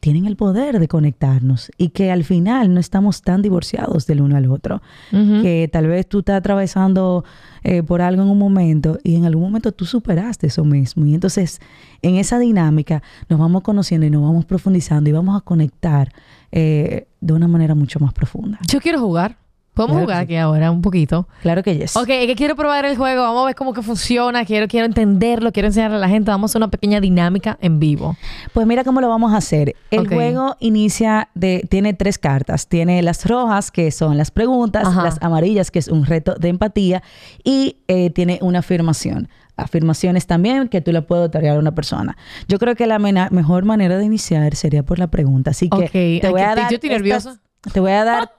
tienen 0.03 0.27
el 0.27 0.35
poder 0.35 0.81
de 0.81 0.89
conectarnos 0.89 1.71
y 1.79 1.91
que 1.91 2.11
al 2.11 2.25
final 2.25 2.75
no 2.75 2.81
estamos 2.81 3.23
tan 3.23 3.41
divorciados 3.41 4.05
del 4.09 4.21
uno 4.21 4.37
al 4.37 4.51
otro. 4.51 4.83
Que 5.13 5.71
tal 5.73 5.87
vez 5.87 6.09
tú 6.09 6.19
estás 6.19 6.39
atravesando 6.39 7.25
eh, 7.63 7.85
por 7.85 8.03
algo 8.03 8.25
en 8.25 8.29
un 8.29 8.37
momento 8.37 8.99
y 9.05 9.15
en 9.15 9.27
algún 9.27 9.45
momento 9.45 9.71
tú 9.71 9.85
superaste 9.85 10.49
eso 10.49 10.65
mismo. 10.65 11.07
Y 11.07 11.15
entonces 11.15 11.61
en 12.03 12.17
esa 12.17 12.41
dinámica 12.41 13.01
nos 13.29 13.39
vamos 13.39 13.63
conociendo 13.63 14.05
y 14.05 14.11
nos 14.11 14.23
vamos 14.23 14.45
profundizando 14.45 15.09
y 15.09 15.13
vamos 15.13 15.41
a 15.41 15.45
conectar 15.45 16.13
eh, 16.51 17.07
de 17.21 17.33
una 17.33 17.47
manera 17.47 17.77
mucho 17.77 18.01
más 18.01 18.13
profunda. 18.13 18.59
Yo 18.67 18.81
quiero 18.81 18.99
jugar. 18.99 19.37
Podemos 19.75 20.03
jugar 20.03 20.21
aquí 20.21 20.37
ahora 20.37 20.71
un 20.71 20.83
poquito. 20.83 21.27
Claro 21.41 21.63
que 21.63 21.75
yes. 21.77 21.97
Ok, 21.97 22.07
que 22.07 22.35
quiero 22.37 22.55
probar 22.57 22.85
el 22.85 22.95
juego. 22.97 23.23
Vamos 23.23 23.43
a 23.43 23.47
ver 23.47 23.55
cómo 23.55 23.73
que 23.73 23.81
funciona. 23.81 24.45
Quiero, 24.45 24.69
quiero 24.69 24.85
entenderlo. 24.85 25.51
Quiero 25.51 25.69
enseñarle 25.69 25.97
a 25.97 26.01
la 26.01 26.11
gente. 26.11 26.31
Vamos 26.31 26.51
a 26.51 26.53
hacer 26.53 26.59
una 26.61 26.71
pequeña 26.71 27.01
dinámica 27.01 27.57
en 27.61 27.79
vivo. 27.79 28.17
Pues 28.53 28.67
mira 28.67 28.85
cómo 28.85 29.01
lo 29.01 29.09
vamos 29.09 29.33
a 29.33 29.39
hacer. 29.39 29.75
El 29.91 30.09
juego 30.09 30.57
inicia 30.61 31.31
de... 31.35 31.67
Tiene 31.71 31.95
tres 31.95 32.19
cartas. 32.19 32.69
Tiene 32.69 33.01
las 33.03 33.25
rojas, 33.25 33.71
que 33.71 33.91
son 33.93 34.19
las 34.19 34.31
preguntas. 34.31 34.95
Las 34.95 35.23
amarillas, 35.23 35.71
que 35.71 35.79
es 35.79 35.89
un 35.89 36.05
reto 36.05 36.35
de 36.35 36.49
empatía. 36.49 37.03
Y 37.43 37.79
eh, 37.89 38.11
tiene 38.11 38.39
una 38.43 38.59
afirmación 38.59 39.29
afirmaciones 39.55 40.27
también 40.27 40.69
que 40.69 40.81
tú 40.81 40.93
le 40.93 41.03
puedes 41.03 41.27
otorgar 41.27 41.57
a 41.57 41.59
una 41.59 41.75
persona. 41.75 42.17
Yo 42.49 42.59
creo 42.59 42.75
que 42.75 42.87
la 42.87 42.99
mejor 42.99 43.65
manera 43.65 43.97
de 43.99 44.05
iniciar 44.05 44.57
sería 44.57 44.83
por 44.83 44.99
la 44.99 45.09
pregunta. 45.09 45.51
Así 45.51 45.69
que 45.69 46.21
te 46.21 46.29
voy 46.31 46.41
a 46.41 46.55
dar. 46.55 46.71
Yo 46.71 46.77
estoy 46.77 46.91
nerviosa. 46.91 47.39
Te 47.73 47.79
voy 47.79 47.93
a 47.93 48.03
dar 48.03 48.33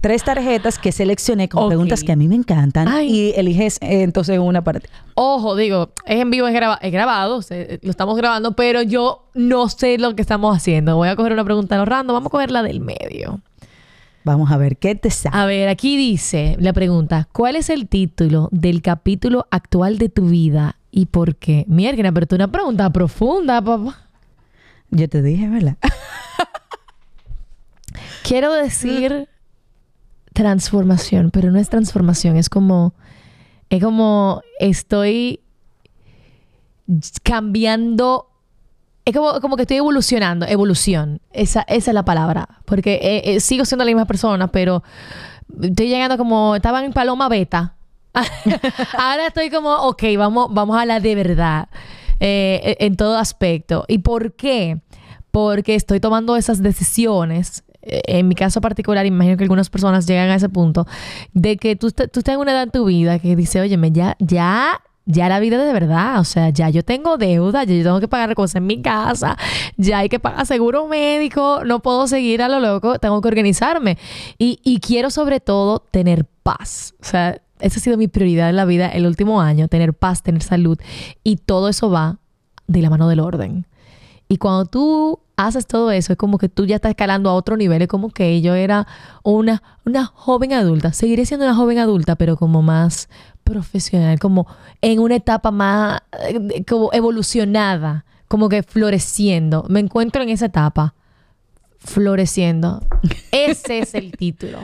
tres 0.00 0.24
tarjetas 0.24 0.78
que 0.78 0.92
seleccioné 0.92 1.48
con 1.48 1.68
preguntas 1.68 2.02
que 2.02 2.12
a 2.12 2.16
mí 2.16 2.28
me 2.28 2.34
encantan 2.34 2.88
y 3.04 3.32
eliges 3.36 3.78
eh, 3.80 4.02
entonces 4.02 4.38
una 4.38 4.64
parte. 4.64 4.88
Ojo, 5.14 5.56
digo, 5.56 5.90
es 6.06 6.20
en 6.20 6.30
vivo, 6.30 6.48
es, 6.48 6.54
grabado, 6.54 7.40
lo 7.82 7.90
estamos 7.90 8.16
grabando, 8.16 8.52
pero 8.52 8.82
yo 8.82 9.24
no 9.34 9.68
sé 9.68 9.98
lo 9.98 10.14
que 10.14 10.22
estamos 10.22 10.56
haciendo. 10.56 10.96
Voy 10.96 11.08
a 11.08 11.16
coger 11.16 11.32
una 11.32 11.44
pregunta 11.44 11.84
random, 11.84 12.14
vamos 12.14 12.28
a 12.28 12.30
coger 12.30 12.50
la 12.50 12.62
del 12.62 12.80
medio. 12.80 13.40
Vamos 14.24 14.50
a 14.50 14.58
ver 14.58 14.76
qué 14.76 14.94
te 14.94 15.10
sale. 15.10 15.36
A 15.36 15.46
ver, 15.46 15.68
aquí 15.68 15.96
dice 15.96 16.56
la 16.58 16.72
pregunta: 16.72 17.28
¿Cuál 17.32 17.56
es 17.56 17.70
el 17.70 17.88
título 17.88 18.48
del 18.52 18.82
capítulo 18.82 19.46
actual 19.50 19.98
de 19.98 20.08
tu 20.08 20.26
vida 20.26 20.76
y 20.90 21.06
por 21.06 21.36
qué? 21.36 21.64
Mierda, 21.68 22.12
pero 22.12 22.26
tú 22.26 22.34
una 22.34 22.52
pregunta 22.52 22.90
profunda, 22.90 23.62
papá. 23.62 24.08
Yo 24.90 25.08
te 25.08 25.22
dije, 25.22 25.48
¿verdad? 25.48 25.76
Quiero 28.22 28.52
decir 28.52 29.28
transformación, 30.32 31.30
pero 31.30 31.50
no 31.50 31.58
es 31.58 31.68
transformación, 31.68 32.36
es 32.36 32.48
como, 32.48 32.94
es 33.68 33.82
como 33.82 34.42
estoy 34.58 35.40
cambiando, 37.22 38.28
es 39.04 39.14
como, 39.14 39.40
como 39.40 39.56
que 39.56 39.62
estoy 39.62 39.78
evolucionando, 39.78 40.46
evolución, 40.46 41.20
esa, 41.32 41.62
esa 41.62 41.90
es 41.90 41.94
la 41.94 42.04
palabra, 42.04 42.60
porque 42.64 42.94
eh, 43.02 43.34
eh, 43.34 43.40
sigo 43.40 43.64
siendo 43.64 43.84
la 43.84 43.90
misma 43.90 44.06
persona, 44.06 44.48
pero 44.48 44.82
estoy 45.62 45.88
llegando 45.88 46.16
como, 46.16 46.56
estaba 46.56 46.84
en 46.84 46.92
Paloma 46.92 47.28
Beta, 47.28 47.74
ahora 48.98 49.28
estoy 49.28 49.50
como, 49.50 49.72
ok, 49.72 50.02
vamos, 50.16 50.48
vamos 50.50 50.76
a 50.80 50.84
la 50.84 51.00
de 51.00 51.14
verdad, 51.14 51.68
eh, 52.18 52.76
en 52.80 52.96
todo 52.96 53.16
aspecto. 53.16 53.84
¿Y 53.88 53.98
por 53.98 54.34
qué? 54.34 54.80
Porque 55.30 55.76
estoy 55.76 56.00
tomando 56.00 56.36
esas 56.36 56.60
decisiones 56.60 57.62
en 57.82 58.28
mi 58.28 58.34
caso 58.34 58.60
particular, 58.60 59.06
imagino 59.06 59.36
que 59.36 59.44
algunas 59.44 59.70
personas 59.70 60.06
llegan 60.06 60.30
a 60.30 60.34
ese 60.36 60.48
punto, 60.48 60.86
de 61.32 61.56
que 61.56 61.76
tú, 61.76 61.90
tú 61.90 62.20
estás 62.20 62.34
en 62.34 62.40
una 62.40 62.52
edad 62.52 62.64
en 62.64 62.70
tu 62.70 62.84
vida 62.84 63.18
que 63.18 63.36
dice, 63.36 63.60
oye, 63.60 63.78
ya, 63.92 64.16
ya, 64.18 64.80
ya 65.06 65.28
la 65.28 65.40
vida 65.40 65.62
de 65.62 65.72
verdad, 65.72 66.20
o 66.20 66.24
sea, 66.24 66.50
ya 66.50 66.70
yo 66.70 66.84
tengo 66.84 67.16
deuda, 67.16 67.64
ya 67.64 67.74
yo 67.74 67.82
tengo 67.82 68.00
que 68.00 68.08
pagar 68.08 68.34
cosas 68.34 68.56
en 68.56 68.66
mi 68.66 68.80
casa, 68.82 69.36
ya 69.76 69.98
hay 69.98 70.08
que 70.08 70.20
pagar 70.20 70.46
seguro 70.46 70.86
médico, 70.86 71.62
no 71.64 71.80
puedo 71.80 72.06
seguir 72.06 72.42
a 72.42 72.48
lo 72.48 72.60
loco, 72.60 72.98
tengo 72.98 73.20
que 73.20 73.28
organizarme. 73.28 73.98
Y, 74.38 74.60
y 74.62 74.80
quiero 74.80 75.10
sobre 75.10 75.40
todo 75.40 75.80
tener 75.90 76.26
paz, 76.42 76.94
o 77.00 77.04
sea, 77.04 77.40
esa 77.60 77.78
ha 77.78 77.82
sido 77.82 77.96
mi 77.96 78.08
prioridad 78.08 78.48
en 78.48 78.56
la 78.56 78.64
vida 78.64 78.88
el 78.88 79.06
último 79.06 79.40
año, 79.40 79.68
tener 79.68 79.92
paz, 79.94 80.22
tener 80.22 80.42
salud, 80.42 80.78
y 81.22 81.36
todo 81.36 81.68
eso 81.68 81.90
va 81.90 82.18
de 82.66 82.82
la 82.82 82.90
mano 82.90 83.08
del 83.08 83.20
orden. 83.20 83.66
Y 84.30 84.36
cuando 84.36 84.64
tú 84.64 85.18
haces 85.36 85.66
todo 85.66 85.90
eso, 85.90 86.12
es 86.12 86.16
como 86.16 86.38
que 86.38 86.48
tú 86.48 86.64
ya 86.64 86.76
estás 86.76 86.90
escalando 86.90 87.30
a 87.30 87.34
otro 87.34 87.56
nivel. 87.56 87.82
Es 87.82 87.88
como 87.88 88.10
que 88.10 88.40
yo 88.40 88.54
era 88.54 88.86
una, 89.24 89.60
una 89.84 90.04
joven 90.04 90.52
adulta. 90.52 90.92
Seguiré 90.92 91.26
siendo 91.26 91.46
una 91.46 91.56
joven 91.56 91.78
adulta, 91.78 92.14
pero 92.14 92.36
como 92.36 92.62
más 92.62 93.08
profesional, 93.42 94.20
como 94.20 94.46
en 94.82 95.00
una 95.00 95.16
etapa 95.16 95.50
más 95.50 96.02
eh, 96.28 96.62
como 96.64 96.90
evolucionada, 96.92 98.04
como 98.28 98.48
que 98.48 98.62
floreciendo. 98.62 99.66
Me 99.68 99.80
encuentro 99.80 100.22
en 100.22 100.28
esa 100.28 100.46
etapa, 100.46 100.94
floreciendo. 101.80 102.80
Ese 103.32 103.80
es 103.80 103.96
el 103.96 104.12
título. 104.12 104.60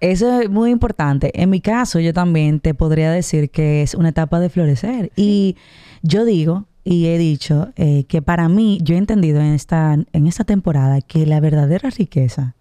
Eso 0.00 0.40
es 0.40 0.50
muy 0.50 0.72
importante. 0.72 1.40
En 1.40 1.50
mi 1.50 1.60
caso, 1.60 2.00
yo 2.00 2.12
también 2.12 2.58
te 2.58 2.74
podría 2.74 3.12
decir 3.12 3.48
que 3.48 3.82
es 3.82 3.94
una 3.94 4.08
etapa 4.08 4.40
de 4.40 4.48
florecer. 4.48 5.12
Y 5.14 5.54
yo 6.02 6.24
digo 6.24 6.66
y 6.84 7.06
he 7.06 7.16
dicho 7.18 7.68
eh, 7.76 8.04
que 8.04 8.20
para 8.22 8.48
mí, 8.48 8.78
yo 8.82 8.94
he 8.94 8.98
entendido 8.98 9.40
en 9.40 9.54
esta, 9.54 9.94
en 9.94 10.26
esta 10.26 10.44
temporada 10.44 11.00
que 11.00 11.24
la 11.26 11.40
verdadera 11.40 11.90
riqueza 11.90 12.54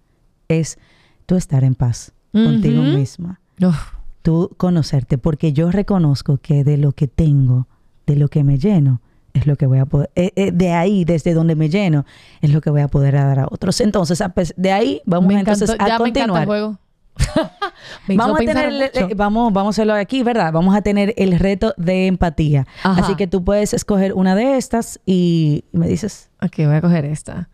es 0.48 0.78
tú 1.26 1.36
estar 1.36 1.64
en 1.64 1.76
paz 1.76 2.14
contigo 2.32 2.82
misma. 2.84 3.40
Uf. 3.62 3.94
Tú 4.22 4.52
conocerte, 4.58 5.18
porque 5.18 5.52
yo 5.54 5.70
reconozco 5.72 6.38
que 6.38 6.64
de 6.64 6.78
lo 6.78 6.94
que 6.94 7.08
tengo, 7.08 7.68
de 8.08 8.16
lo 8.16 8.30
que 8.30 8.44
me 8.46 8.58
lleno, 8.58 9.02
es 9.34 9.46
lo 9.48 9.56
que 9.58 9.66
voy 9.66 9.80
a 9.80 9.86
poder, 9.86 10.10
eh, 10.16 10.32
eh, 10.36 10.52
de 10.52 10.72
ahí, 10.72 11.04
desde 11.06 11.34
donde 11.34 11.56
me 11.56 11.68
lleno, 11.68 12.06
es 12.42 12.52
lo 12.54 12.62
que 12.62 12.70
voy 12.70 12.82
a 12.82 12.88
poder 12.88 13.16
dar 13.16 13.40
a 13.40 13.48
otros. 13.52 13.82
Entonces, 13.82 14.22
a 14.22 14.34
de 14.56 14.72
ahí 14.72 15.02
vamos 15.06 15.34
Me 15.34 15.40
entonces 15.40 15.70
encantó- 15.70 15.84
a 15.84 15.88
ya 15.88 16.00
me 16.00 16.10
encanta 16.10 16.20
continuar. 16.22 16.42
el 16.44 16.48
juego. 16.48 16.80
Vamos 18.08 18.42
a, 18.42 18.44
tener, 18.44 18.72
mucho. 18.72 19.08
eh, 19.10 19.14
vamos, 19.16 19.54
vamos 19.54 19.68
a 19.68 19.82
hacerlo 19.82 19.94
aquí, 19.94 20.24
¿verdad? 20.24 20.52
Vamos 20.52 20.76
a 20.76 20.82
tener 20.82 21.14
el 21.18 21.38
reto 21.40 21.74
de 21.78 22.08
empatía. 22.08 22.66
Ajá. 22.84 23.02
Así 23.02 23.16
que 23.16 23.28
tú 23.28 23.44
puedes 23.44 23.74
escoger 23.74 24.14
una 24.14 24.36
de 24.36 24.58
estas 24.58 25.00
y 25.06 25.64
me 25.72 25.88
dices, 25.88 26.30
Ok, 26.44 26.58
voy 26.58 26.76
a 26.76 26.82
coger 26.82 27.06
esta. 27.06 27.50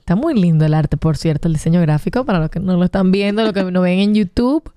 Está 0.00 0.16
muy 0.16 0.34
lindo 0.34 0.64
el 0.64 0.74
arte, 0.74 0.96
por 0.96 1.16
cierto, 1.16 1.46
el 1.46 1.54
diseño 1.54 1.80
gráfico, 1.80 2.24
para 2.24 2.40
los 2.40 2.50
que 2.50 2.58
no 2.58 2.76
lo 2.76 2.84
están 2.84 3.12
viendo, 3.12 3.44
lo 3.44 3.52
que 3.52 3.62
no 3.62 3.80
ven 3.82 4.00
en 4.00 4.14
YouTube. 4.14 4.72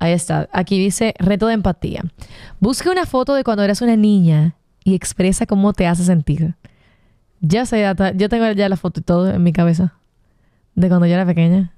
Ahí 0.00 0.12
está. 0.12 0.48
Aquí 0.52 0.76
dice 0.78 1.14
reto 1.20 1.46
de 1.46 1.54
empatía. 1.54 2.02
Busca 2.58 2.90
una 2.90 3.06
foto 3.06 3.34
de 3.34 3.44
cuando 3.44 3.62
eras 3.62 3.80
una 3.80 3.96
niña 3.96 4.56
y 4.82 4.94
expresa 4.94 5.46
cómo 5.46 5.72
te 5.72 5.86
hace 5.86 6.04
sentir. 6.04 6.56
Ya 7.40 7.64
sé, 7.64 7.86
yo 8.16 8.28
tengo 8.28 8.50
ya 8.52 8.68
la 8.68 8.76
foto 8.76 9.00
y 9.00 9.02
todo 9.04 9.30
en 9.30 9.42
mi 9.42 9.52
cabeza. 9.52 9.94
De 10.74 10.88
cuando 10.88 11.06
yo 11.06 11.14
era 11.14 11.24
pequeña. 11.26 11.72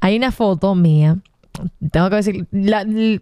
Hay 0.00 0.16
una 0.16 0.32
foto 0.32 0.74
mía. 0.74 1.18
Tengo 1.90 2.08
que 2.10 2.16
decir, 2.16 2.48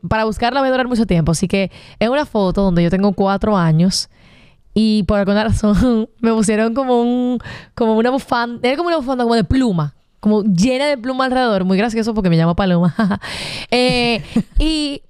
para 0.09 0.25
buscarla 0.25 0.61
voy 0.61 0.69
a 0.69 0.73
durar 0.73 0.89
mucho 0.89 1.07
tiempo. 1.07 1.33
Así 1.33 1.49
que 1.49 1.71
es 1.99 2.09
una 2.09 2.27
foto 2.27 2.63
donde 2.63 2.83
yo 2.83 2.91
tengo 2.91 3.13
cuatro 3.13 3.57
años 3.57 4.11
y 4.79 5.05
por 5.05 5.19
alguna 5.19 5.43
razón 5.43 6.07
me 6.21 6.33
pusieron 6.35 6.75
como 6.75 7.01
un, 7.01 7.39
como 7.75 7.97
una 7.97 8.11
bufanda, 8.11 8.69
era 8.69 8.77
como 8.77 8.89
una 8.89 8.99
bufanda 8.99 9.25
como 9.25 9.35
de 9.35 9.43
pluma, 9.43 9.95
como 10.21 10.43
llena 10.43 10.85
de 10.85 10.99
pluma 10.99 11.25
alrededor, 11.25 11.65
muy 11.65 11.79
gracioso 11.79 12.13
porque 12.13 12.29
me 12.29 12.37
llamo 12.37 12.55
Paloma. 12.55 12.95
Eh, 13.71 14.23
y 14.59 15.01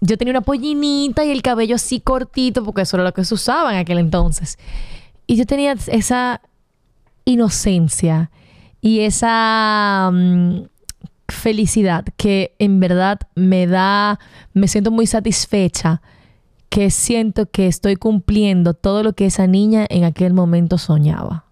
yo 0.00 0.16
tenía 0.16 0.32
una 0.32 0.40
pollinita 0.40 1.22
y 1.24 1.30
el 1.30 1.42
cabello 1.42 1.74
así 1.74 2.00
cortito, 2.00 2.64
porque 2.64 2.82
eso 2.82 2.96
era 2.96 3.04
lo 3.04 3.12
que 3.12 3.24
se 3.24 3.34
usaba 3.34 3.72
en 3.72 3.78
aquel 3.78 3.98
entonces. 3.98 4.58
Y 5.26 5.36
yo 5.36 5.44
tenía 5.44 5.74
esa 5.88 6.40
inocencia 7.26 8.30
y 8.80 9.00
esa 9.00 10.10
mm, 10.12 10.62
felicidad 11.32 12.04
que 12.16 12.54
en 12.58 12.80
verdad 12.80 13.20
me 13.34 13.66
da, 13.66 14.18
me 14.52 14.68
siento 14.68 14.90
muy 14.90 15.06
satisfecha 15.06 16.02
que 16.68 16.90
siento 16.90 17.46
que 17.46 17.66
estoy 17.66 17.96
cumpliendo 17.96 18.74
todo 18.74 19.02
lo 19.02 19.12
que 19.12 19.26
esa 19.26 19.46
niña 19.46 19.86
en 19.90 20.04
aquel 20.04 20.32
momento 20.32 20.78
soñaba. 20.78 21.44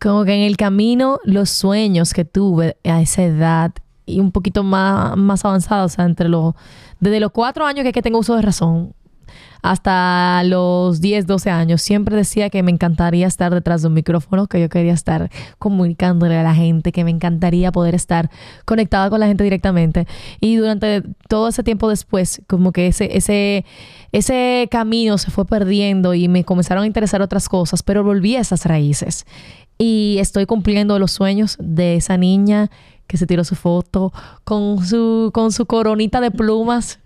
Como 0.00 0.24
que 0.24 0.34
en 0.34 0.40
el 0.40 0.56
camino 0.56 1.18
los 1.24 1.50
sueños 1.50 2.14
que 2.14 2.24
tuve 2.24 2.78
a 2.84 3.02
esa 3.02 3.22
edad 3.22 3.72
y 4.06 4.18
un 4.18 4.32
poquito 4.32 4.64
más, 4.64 5.16
más 5.16 5.44
avanzada, 5.44 5.84
o 5.84 5.88
sea, 5.88 6.06
entre 6.06 6.28
los, 6.28 6.54
desde 6.98 7.20
los 7.20 7.30
cuatro 7.30 7.66
años 7.66 7.84
que, 7.84 7.92
que 7.92 8.02
tengo 8.02 8.18
uso 8.18 8.34
de 8.36 8.42
razón 8.42 8.94
hasta 9.62 10.42
los 10.44 11.00
10, 11.00 11.26
12 11.26 11.50
años, 11.50 11.82
siempre 11.82 12.16
decía 12.16 12.50
que 12.50 12.62
me 12.62 12.70
encantaría 12.70 13.26
estar 13.26 13.52
detrás 13.52 13.82
de 13.82 13.88
un 13.88 13.94
micrófono, 13.94 14.46
que 14.46 14.60
yo 14.60 14.68
quería 14.68 14.92
estar 14.92 15.30
comunicándole 15.58 16.36
a 16.36 16.42
la 16.42 16.54
gente, 16.54 16.92
que 16.92 17.04
me 17.04 17.10
encantaría 17.10 17.70
poder 17.72 17.94
estar 17.94 18.30
conectada 18.64 19.10
con 19.10 19.20
la 19.20 19.26
gente 19.26 19.44
directamente. 19.44 20.06
Y 20.40 20.56
durante 20.56 21.02
todo 21.28 21.48
ese 21.48 21.62
tiempo 21.62 21.88
después, 21.88 22.42
como 22.46 22.72
que 22.72 22.86
ese, 22.86 23.16
ese, 23.16 23.64
ese 24.12 24.68
camino 24.70 25.18
se 25.18 25.30
fue 25.30 25.44
perdiendo 25.44 26.14
y 26.14 26.28
me 26.28 26.44
comenzaron 26.44 26.84
a 26.84 26.86
interesar 26.86 27.20
otras 27.20 27.48
cosas, 27.48 27.82
pero 27.82 28.02
volví 28.02 28.36
a 28.36 28.40
esas 28.40 28.64
raíces. 28.64 29.26
Y 29.76 30.16
estoy 30.20 30.46
cumpliendo 30.46 30.98
los 30.98 31.12
sueños 31.12 31.56
de 31.58 31.96
esa 31.96 32.16
niña 32.16 32.70
que 33.06 33.16
se 33.16 33.26
tiró 33.26 33.44
su 33.44 33.56
foto 33.56 34.12
con 34.44 34.86
su, 34.86 35.30
con 35.34 35.50
su 35.52 35.66
coronita 35.66 36.20
de 36.20 36.30
plumas 36.30 37.00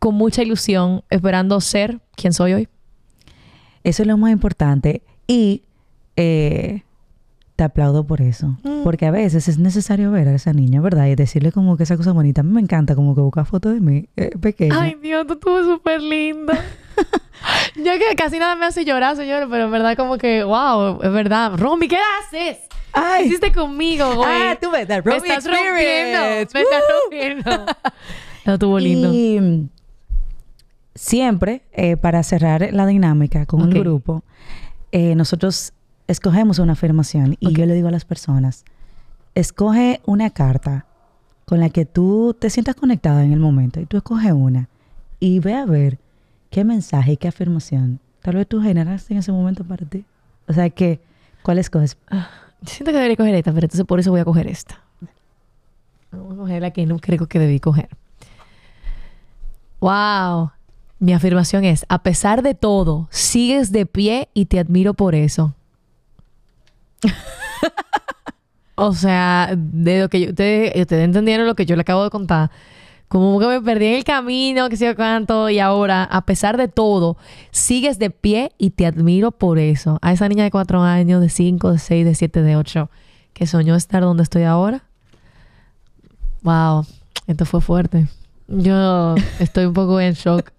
con 0.00 0.14
mucha 0.14 0.42
ilusión, 0.42 1.04
esperando 1.10 1.60
ser 1.60 2.00
quien 2.16 2.32
soy 2.32 2.54
hoy. 2.54 2.68
eso 3.84 4.02
es 4.02 4.06
lo 4.08 4.16
más 4.16 4.32
importante. 4.32 5.02
Y 5.28 5.62
eh, 6.16 6.82
te 7.54 7.64
aplaudo 7.64 8.04
por 8.04 8.22
eso. 8.22 8.56
Mm. 8.64 8.82
Porque 8.82 9.04
a 9.04 9.10
veces 9.10 9.46
es 9.46 9.58
necesario 9.58 10.10
ver 10.10 10.28
a 10.28 10.34
esa 10.34 10.54
niña, 10.54 10.80
¿verdad? 10.80 11.06
Y 11.06 11.14
decirle 11.14 11.52
como 11.52 11.76
que 11.76 11.82
esa 11.82 11.98
cosa 11.98 12.12
bonita. 12.12 12.40
A 12.40 12.44
mí 12.44 12.50
me 12.50 12.62
encanta 12.62 12.94
como 12.94 13.14
que 13.14 13.20
buscar 13.20 13.44
fotos 13.44 13.74
de 13.74 13.80
mí 13.80 14.08
eh, 14.16 14.30
pequeña. 14.40 14.80
Ay, 14.80 14.96
Dios, 15.02 15.26
tú 15.26 15.34
estuvo 15.34 15.62
súper 15.62 16.00
lindo. 16.00 16.54
Yo 17.76 17.92
que 17.98 18.16
casi 18.16 18.38
nada 18.38 18.56
me 18.56 18.64
hace 18.64 18.86
llorar, 18.86 19.16
señor, 19.16 19.48
pero 19.50 19.64
en 19.64 19.70
verdad 19.70 19.96
como 19.96 20.16
que, 20.16 20.42
wow, 20.42 21.02
es 21.02 21.12
verdad. 21.12 21.52
Romy, 21.58 21.88
¿qué 21.88 21.98
haces? 21.98 22.58
¿Qué 22.94 23.00
Ay. 23.00 23.26
hiciste 23.26 23.52
conmigo, 23.52 24.14
güey? 24.14 24.28
Ah, 24.30 24.58
tú 24.60 24.70
ves, 24.70 24.88
me 24.88 24.94
estás 24.96 25.44
rompiendo. 25.44 26.20
Me 26.20 26.40
experience. 26.40 26.74
estás 26.74 26.82
rompiendo. 27.02 27.66
Estuvo 28.46 28.78
lindo. 28.78 29.12
Y 29.12 29.68
siempre, 30.94 31.62
eh, 31.72 31.96
para 31.96 32.22
cerrar 32.22 32.68
la 32.72 32.86
dinámica 32.86 33.46
con 33.46 33.62
el 33.62 33.78
grupo, 33.78 34.22
eh, 34.92 35.14
nosotros 35.14 35.72
escogemos 36.08 36.58
una 36.58 36.72
afirmación 36.72 37.36
y 37.38 37.52
yo 37.52 37.66
le 37.66 37.74
digo 37.74 37.88
a 37.88 37.92
las 37.92 38.04
personas, 38.04 38.64
escoge 39.34 40.00
una 40.06 40.30
carta 40.30 40.86
con 41.44 41.60
la 41.60 41.70
que 41.70 41.84
tú 41.84 42.36
te 42.38 42.50
sientas 42.50 42.74
conectada 42.74 43.24
en 43.24 43.32
el 43.32 43.40
momento 43.40 43.80
y 43.80 43.86
tú 43.86 43.96
escoge 43.96 44.32
una 44.32 44.68
y 45.18 45.40
ve 45.40 45.54
a 45.54 45.64
ver 45.64 45.98
qué 46.50 46.64
mensaje 46.64 47.12
y 47.12 47.16
qué 47.16 47.28
afirmación 47.28 48.00
tal 48.22 48.36
vez 48.36 48.46
tú 48.46 48.60
generaste 48.60 49.14
en 49.14 49.18
ese 49.18 49.32
momento 49.32 49.64
para 49.64 49.84
ti. 49.86 50.04
O 50.48 50.52
sea, 50.52 50.68
que, 50.70 51.00
¿cuál 51.42 51.58
escoges? 51.58 51.96
Yo 52.10 52.18
siento 52.72 52.92
que 52.92 52.98
debería 52.98 53.16
coger 53.16 53.34
esta, 53.34 53.52
pero 53.52 53.64
entonces 53.64 53.86
por 53.86 54.00
eso 54.00 54.10
voy 54.10 54.20
a 54.20 54.24
coger 54.24 54.46
esta. 54.46 54.80
Vamos 56.12 56.34
a 56.34 56.36
coger 56.36 56.62
la 56.62 56.70
que 56.72 56.86
no 56.86 56.98
creo 56.98 57.26
que 57.26 57.38
debí 57.38 57.60
coger. 57.60 57.88
Wow. 59.80 60.50
Mi 61.00 61.14
afirmación 61.14 61.64
es, 61.64 61.86
a 61.88 62.02
pesar 62.02 62.42
de 62.42 62.54
todo, 62.54 63.08
sigues 63.10 63.72
de 63.72 63.86
pie 63.86 64.28
y 64.34 64.44
te 64.44 64.58
admiro 64.58 64.92
por 64.92 65.14
eso. 65.14 65.54
o 68.74 68.92
sea, 68.92 69.50
de 69.56 70.00
lo 70.00 70.10
que 70.10 70.20
yo, 70.20 70.28
ustedes, 70.28 70.78
ustedes 70.78 71.04
entendieron 71.04 71.46
lo 71.46 71.54
que 71.54 71.64
yo 71.64 71.74
le 71.74 71.80
acabo 71.80 72.04
de 72.04 72.10
contar. 72.10 72.50
Como 73.08 73.40
que 73.40 73.46
me 73.46 73.62
perdí 73.62 73.86
en 73.86 73.94
el 73.94 74.04
camino, 74.04 74.68
que 74.68 74.76
sé 74.76 74.84
yo 74.84 74.94
cuánto, 74.94 75.48
y 75.48 75.58
ahora, 75.58 76.04
a 76.04 76.26
pesar 76.26 76.58
de 76.58 76.68
todo, 76.68 77.16
sigues 77.50 77.98
de 77.98 78.10
pie 78.10 78.52
y 78.58 78.70
te 78.70 78.84
admiro 78.84 79.32
por 79.32 79.58
eso. 79.58 79.98
A 80.02 80.12
esa 80.12 80.28
niña 80.28 80.44
de 80.44 80.50
cuatro 80.50 80.82
años, 80.82 81.22
de 81.22 81.30
cinco, 81.30 81.72
de 81.72 81.78
seis, 81.78 82.04
de 82.04 82.14
siete, 82.14 82.42
de 82.42 82.56
ocho, 82.56 82.90
que 83.32 83.46
soñó 83.46 83.74
estar 83.74 84.02
donde 84.02 84.22
estoy 84.22 84.42
ahora. 84.42 84.84
Wow, 86.42 86.86
esto 87.26 87.46
fue 87.46 87.62
fuerte. 87.62 88.06
Yo 88.48 89.14
estoy 89.38 89.64
un 89.64 89.74
poco 89.74 89.98
en 89.98 90.12
shock. 90.12 90.52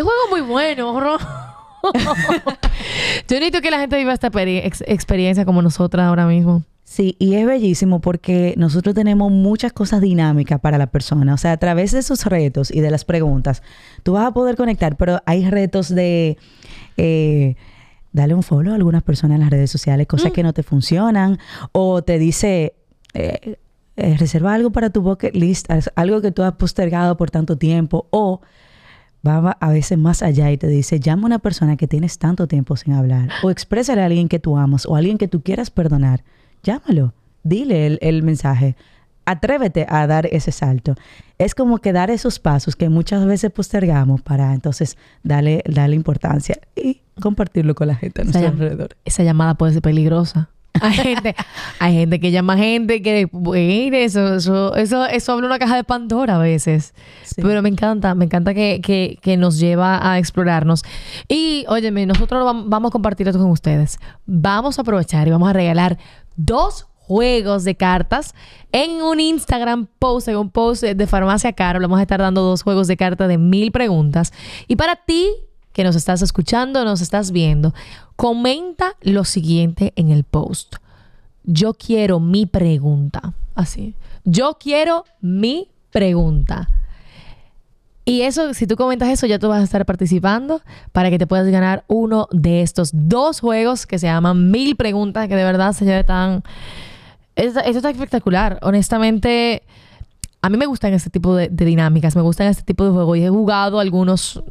Este 0.00 0.08
juego 0.08 0.24
es 0.24 0.30
muy 0.30 0.40
bueno, 0.50 0.94
bro. 0.94 1.18
Yo 3.28 3.36
necesito 3.36 3.60
que 3.60 3.70
la 3.70 3.78
gente 3.80 3.98
viva 3.98 4.14
esta 4.14 4.30
peri- 4.30 4.62
ex- 4.64 4.82
experiencia 4.86 5.44
como 5.44 5.60
nosotras 5.60 6.06
ahora 6.06 6.26
mismo. 6.26 6.62
Sí, 6.84 7.16
y 7.18 7.34
es 7.34 7.44
bellísimo 7.46 8.00
porque 8.00 8.54
nosotros 8.56 8.94
tenemos 8.94 9.30
muchas 9.30 9.74
cosas 9.74 10.00
dinámicas 10.00 10.58
para 10.58 10.78
la 10.78 10.86
persona. 10.86 11.34
O 11.34 11.36
sea, 11.36 11.52
a 11.52 11.56
través 11.58 11.92
de 11.92 11.98
esos 11.98 12.24
retos 12.24 12.70
y 12.70 12.80
de 12.80 12.90
las 12.90 13.04
preguntas, 13.04 13.62
tú 14.02 14.14
vas 14.14 14.26
a 14.26 14.32
poder 14.32 14.56
conectar, 14.56 14.96
pero 14.96 15.20
hay 15.26 15.48
retos 15.50 15.94
de 15.94 16.38
eh, 16.96 17.56
darle 18.14 18.34
un 18.34 18.42
follow 18.42 18.72
a 18.72 18.76
algunas 18.76 19.02
personas 19.02 19.34
en 19.34 19.42
las 19.42 19.50
redes 19.50 19.70
sociales, 19.70 20.06
cosas 20.06 20.32
que 20.32 20.42
no 20.42 20.54
te 20.54 20.62
funcionan, 20.62 21.38
o 21.72 22.00
te 22.00 22.18
dice, 22.18 22.72
eh, 23.12 23.56
eh, 23.98 24.16
reserva 24.18 24.54
algo 24.54 24.70
para 24.70 24.88
tu 24.88 25.02
bucket 25.02 25.36
list, 25.36 25.68
algo 25.94 26.22
que 26.22 26.32
tú 26.32 26.42
has 26.42 26.54
postergado 26.54 27.18
por 27.18 27.30
tanto 27.30 27.58
tiempo, 27.58 28.06
o 28.08 28.40
va 29.26 29.56
a 29.60 29.70
veces 29.70 29.98
más 29.98 30.22
allá 30.22 30.50
y 30.50 30.56
te 30.56 30.66
dice, 30.66 31.00
llama 31.00 31.24
a 31.24 31.26
una 31.26 31.38
persona 31.38 31.76
que 31.76 31.86
tienes 31.86 32.18
tanto 32.18 32.46
tiempo 32.46 32.76
sin 32.76 32.94
hablar, 32.94 33.28
o 33.42 33.50
exprésale 33.50 34.02
a 34.02 34.06
alguien 34.06 34.28
que 34.28 34.38
tú 34.38 34.56
amas, 34.56 34.86
o 34.86 34.94
a 34.94 34.98
alguien 34.98 35.18
que 35.18 35.28
tú 35.28 35.42
quieras 35.42 35.70
perdonar, 35.70 36.24
llámalo, 36.62 37.14
dile 37.42 37.86
el, 37.86 37.98
el 38.02 38.22
mensaje, 38.22 38.76
atrévete 39.24 39.86
a 39.88 40.06
dar 40.06 40.26
ese 40.26 40.52
salto. 40.52 40.94
Es 41.38 41.54
como 41.54 41.78
que 41.78 41.92
dar 41.92 42.10
esos 42.10 42.38
pasos 42.38 42.76
que 42.76 42.88
muchas 42.88 43.24
veces 43.24 43.50
postergamos 43.50 44.22
para 44.22 44.52
entonces 44.54 44.96
darle, 45.22 45.62
darle 45.66 45.96
importancia 45.96 46.58
y 46.74 47.02
compartirlo 47.20 47.74
con 47.74 47.88
la 47.88 47.94
gente 47.94 48.22
a 48.22 48.24
nuestro 48.24 48.48
alrededor. 48.48 48.96
Esa 49.04 49.22
llamada 49.22 49.54
puede 49.54 49.74
ser 49.74 49.82
peligrosa. 49.82 50.50
Hay 50.80 50.92
gente, 50.92 51.34
hay 51.78 51.94
gente 51.94 52.20
que 52.20 52.30
llama 52.30 52.56
gente 52.56 53.02
que, 53.02 53.28
bueno, 53.32 53.96
eso, 53.96 54.36
eso, 54.36 54.74
eso, 54.76 55.04
eso 55.04 55.32
abre 55.32 55.44
una 55.46 55.58
caja 55.58 55.76
de 55.76 55.84
Pandora 55.84 56.36
a 56.36 56.38
veces. 56.38 56.94
Sí. 57.22 57.42
Pero 57.42 57.60
me 57.60 57.68
encanta, 57.68 58.14
me 58.14 58.24
encanta 58.24 58.54
que, 58.54 58.80
que, 58.82 59.18
que 59.20 59.36
nos 59.36 59.58
lleva 59.58 59.98
a 60.10 60.18
explorarnos. 60.18 60.82
Y, 61.28 61.64
óyeme, 61.68 62.06
nosotros 62.06 62.44
vam- 62.44 62.64
vamos 62.66 62.90
a 62.90 62.92
compartir 62.92 63.28
esto 63.28 63.40
con 63.40 63.50
ustedes. 63.50 63.98
Vamos 64.26 64.78
a 64.78 64.82
aprovechar 64.82 65.26
y 65.28 65.32
vamos 65.32 65.50
a 65.50 65.52
regalar 65.52 65.98
dos 66.36 66.86
juegos 66.94 67.64
de 67.64 67.74
cartas 67.74 68.34
en 68.70 69.02
un 69.02 69.18
Instagram 69.18 69.88
post, 69.98 70.28
en 70.28 70.36
un 70.36 70.50
post 70.50 70.84
de 70.84 71.06
Farmacia 71.08 71.52
Caro. 71.52 71.80
Le 71.80 71.86
vamos 71.86 71.98
a 71.98 72.02
estar 72.02 72.20
dando 72.20 72.42
dos 72.42 72.62
juegos 72.62 72.86
de 72.86 72.96
cartas 72.96 73.26
de 73.28 73.36
mil 73.36 73.72
preguntas. 73.72 74.32
Y 74.68 74.76
para 74.76 74.94
ti 74.96 75.28
que 75.72 75.84
nos 75.84 75.96
estás 75.96 76.22
escuchando, 76.22 76.84
nos 76.84 77.00
estás 77.00 77.30
viendo, 77.30 77.74
comenta 78.16 78.96
lo 79.02 79.24
siguiente 79.24 79.92
en 79.96 80.10
el 80.10 80.24
post. 80.24 80.76
yo 81.44 81.74
quiero 81.74 82.20
mi 82.20 82.46
pregunta. 82.46 83.32
Así. 83.54 83.94
Yo 84.24 84.58
quiero 84.60 85.04
mi 85.20 85.68
pregunta. 85.90 86.68
Y 88.04 88.22
eso, 88.22 88.54
si 88.54 88.66
tú 88.66 88.76
comentas 88.76 89.08
eso, 89.08 89.26
ya 89.26 89.38
tú 89.38 89.48
vas 89.48 89.60
a 89.60 89.64
estar 89.64 89.84
participando 89.86 90.62
para 90.92 91.10
que 91.10 91.18
te 91.18 91.26
puedas 91.26 91.46
ganar 91.48 91.84
uno 91.86 92.28
de 92.32 92.62
estos 92.62 92.90
dos 92.92 93.40
juegos 93.40 93.86
que 93.86 93.98
se 93.98 94.06
llaman 94.06 94.50
Mil 94.50 94.76
Preguntas, 94.76 95.28
que 95.28 95.36
de 95.36 95.44
verdad, 95.44 95.72
señores, 95.72 96.00
están... 96.00 96.42
Esto, 97.36 97.60
está 97.60 97.90
espectacular. 97.90 98.58
Honestamente, 98.62 99.62
a 100.42 100.50
mí 100.50 100.56
me 100.56 100.66
gustan 100.66 100.92
este 100.92 101.10
tipo 101.10 101.36
de, 101.36 101.48
de 101.48 101.64
dinámicas, 101.64 102.16
me 102.16 102.22
gustan 102.22 102.48
este 102.48 102.62
tipo 102.62 102.84
de 102.84 102.90
juegos. 102.90 103.18
Y 103.18 103.24
he 103.24 103.30
jugado 103.30 103.78
algunos 103.80 104.42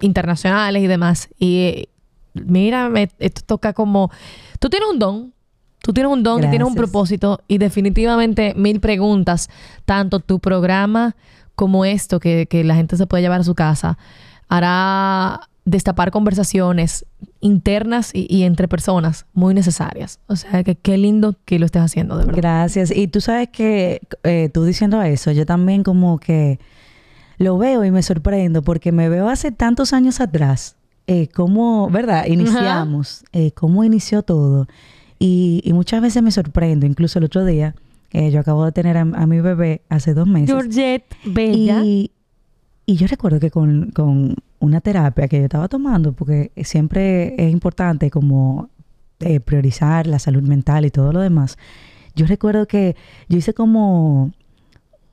internacionales 0.00 0.82
y 0.82 0.86
demás. 0.86 1.28
Y 1.38 1.58
eh, 1.60 1.88
mira, 2.34 2.88
me- 2.88 3.10
esto 3.18 3.42
toca 3.46 3.72
como... 3.72 4.10
Tú 4.58 4.68
tienes 4.68 4.88
un 4.90 4.98
don, 4.98 5.32
tú 5.80 5.92
tienes 5.92 6.12
un 6.12 6.22
don 6.22 6.42
y 6.42 6.48
tienes 6.48 6.66
un 6.66 6.74
propósito 6.74 7.40
y 7.48 7.58
definitivamente 7.58 8.54
mil 8.56 8.80
preguntas, 8.80 9.48
tanto 9.84 10.20
tu 10.20 10.40
programa 10.40 11.14
como 11.54 11.84
esto 11.84 12.20
que, 12.20 12.46
que 12.46 12.64
la 12.64 12.74
gente 12.74 12.96
se 12.96 13.06
puede 13.06 13.22
llevar 13.22 13.40
a 13.40 13.44
su 13.44 13.54
casa, 13.54 13.98
hará 14.48 15.40
destapar 15.64 16.10
conversaciones 16.10 17.04
internas 17.40 18.10
y, 18.14 18.26
y 18.34 18.44
entre 18.44 18.68
personas 18.68 19.26
muy 19.34 19.54
necesarias. 19.54 20.18
O 20.26 20.34
sea, 20.36 20.64
que 20.64 20.76
qué 20.76 20.96
lindo 20.96 21.36
que 21.44 21.58
lo 21.58 21.66
estés 21.66 21.82
haciendo, 21.82 22.16
de 22.16 22.24
verdad. 22.24 22.40
Gracias. 22.40 22.90
Y 22.90 23.08
tú 23.08 23.20
sabes 23.20 23.48
que 23.50 24.00
eh, 24.24 24.50
tú 24.52 24.64
diciendo 24.64 25.02
eso, 25.02 25.30
yo 25.30 25.44
también 25.46 25.82
como 25.82 26.18
que 26.18 26.58
lo 27.38 27.56
veo 27.56 27.84
y 27.84 27.90
me 27.90 28.02
sorprendo 28.02 28.62
porque 28.62 28.92
me 28.92 29.08
veo 29.08 29.28
hace 29.28 29.52
tantos 29.52 29.92
años 29.92 30.20
atrás, 30.20 30.76
eh, 31.06 31.28
cómo, 31.28 31.88
¿verdad? 31.88 32.26
Iniciamos, 32.26 33.24
eh, 33.32 33.52
cómo 33.52 33.84
inició 33.84 34.22
todo. 34.22 34.66
Y, 35.18 35.62
y 35.64 35.72
muchas 35.72 36.02
veces 36.02 36.22
me 36.22 36.30
sorprendo, 36.30 36.86
incluso 36.86 37.18
el 37.18 37.24
otro 37.24 37.44
día, 37.44 37.74
eh, 38.10 38.30
yo 38.30 38.40
acabo 38.40 38.64
de 38.64 38.72
tener 38.72 38.96
a, 38.96 39.00
a 39.00 39.26
mi 39.26 39.40
bebé 39.40 39.82
hace 39.88 40.14
dos 40.14 40.26
meses. 40.26 40.50
Georgette, 40.50 41.14
bella. 41.24 41.82
Y, 41.84 42.10
y 42.86 42.96
yo 42.96 43.06
recuerdo 43.06 43.40
que 43.40 43.50
con, 43.50 43.90
con 43.90 44.36
una 44.60 44.80
terapia 44.80 45.28
que 45.28 45.38
yo 45.38 45.44
estaba 45.44 45.68
tomando, 45.68 46.12
porque 46.12 46.52
siempre 46.62 47.34
es 47.36 47.52
importante 47.52 48.10
como 48.10 48.70
eh, 49.20 49.40
priorizar 49.40 50.06
la 50.06 50.18
salud 50.18 50.42
mental 50.42 50.84
y 50.86 50.90
todo 50.90 51.12
lo 51.12 51.20
demás, 51.20 51.58
yo 52.14 52.26
recuerdo 52.26 52.66
que 52.66 52.96
yo 53.28 53.38
hice 53.38 53.54
como 53.54 54.32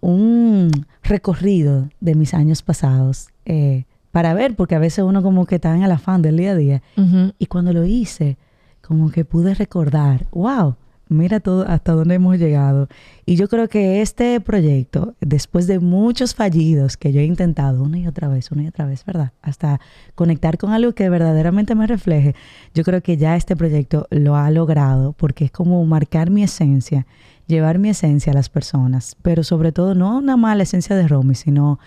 un 0.05 0.69
recorrido 1.03 1.89
de 2.00 2.13
mis 2.13 2.35
años 2.35 2.62
pasados 2.62 3.29
eh, 3.45 3.85
para 4.12 4.33
ver, 4.35 4.55
porque 4.55 4.75
a 4.75 4.79
veces 4.79 5.03
uno 5.03 5.24
como 5.24 5.45
que 5.45 5.55
está 5.55 5.75
en 5.75 5.83
el 5.83 5.91
afán 5.91 6.21
del 6.21 6.38
día 6.38 6.51
a 6.51 6.55
día. 6.55 6.83
Y 7.39 7.47
cuando 7.47 7.74
lo 7.74 7.85
hice, 7.85 8.38
como 8.81 9.09
que 9.09 9.25
pude 9.25 9.55
recordar, 9.55 10.27
wow, 10.31 10.75
mira 11.09 11.39
todo 11.39 11.67
hasta 11.67 11.93
dónde 11.93 12.15
hemos 12.15 12.38
llegado. 12.38 12.88
Y 13.25 13.35
yo 13.35 13.47
creo 13.50 13.67
que 13.67 14.01
este 14.01 14.39
proyecto, 14.41 15.15
después 15.21 15.65
de 15.65 15.79
muchos 15.79 16.35
fallidos 16.35 16.97
que 16.97 17.12
yo 17.12 17.19
he 17.19 17.25
intentado 17.25 17.83
una 17.83 17.97
y 17.97 18.07
otra 18.07 18.27
vez, 18.27 18.51
una 18.51 18.63
y 18.63 18.67
otra 18.67 18.85
vez, 18.85 19.03
¿verdad? 19.05 19.31
Hasta 19.41 19.81
conectar 20.13 20.57
con 20.57 20.71
algo 20.71 20.93
que 20.93 21.09
verdaderamente 21.09 21.74
me 21.74 21.88
refleje, 21.88 22.35
yo 22.75 22.83
creo 22.83 23.01
que 23.01 23.17
ya 23.17 23.35
este 23.35 23.55
proyecto 23.55 24.07
lo 24.12 24.35
ha 24.35 24.51
logrado 24.51 25.13
porque 25.13 25.45
es 25.45 25.51
como 25.51 25.83
marcar 25.85 26.29
mi 26.29 26.43
esencia, 26.43 27.05
llevar 27.47 27.79
mi 27.79 27.89
esencia 27.89 28.31
a 28.31 28.35
las 28.35 28.49
personas, 28.49 29.15
pero 29.21 29.43
sobre 29.43 29.71
todo 29.71 29.95
no 29.95 30.17
una 30.17 30.37
mala 30.37 30.63
esencia 30.63 30.95
de 30.95 31.07
Romy, 31.07 31.35
sino 31.35 31.79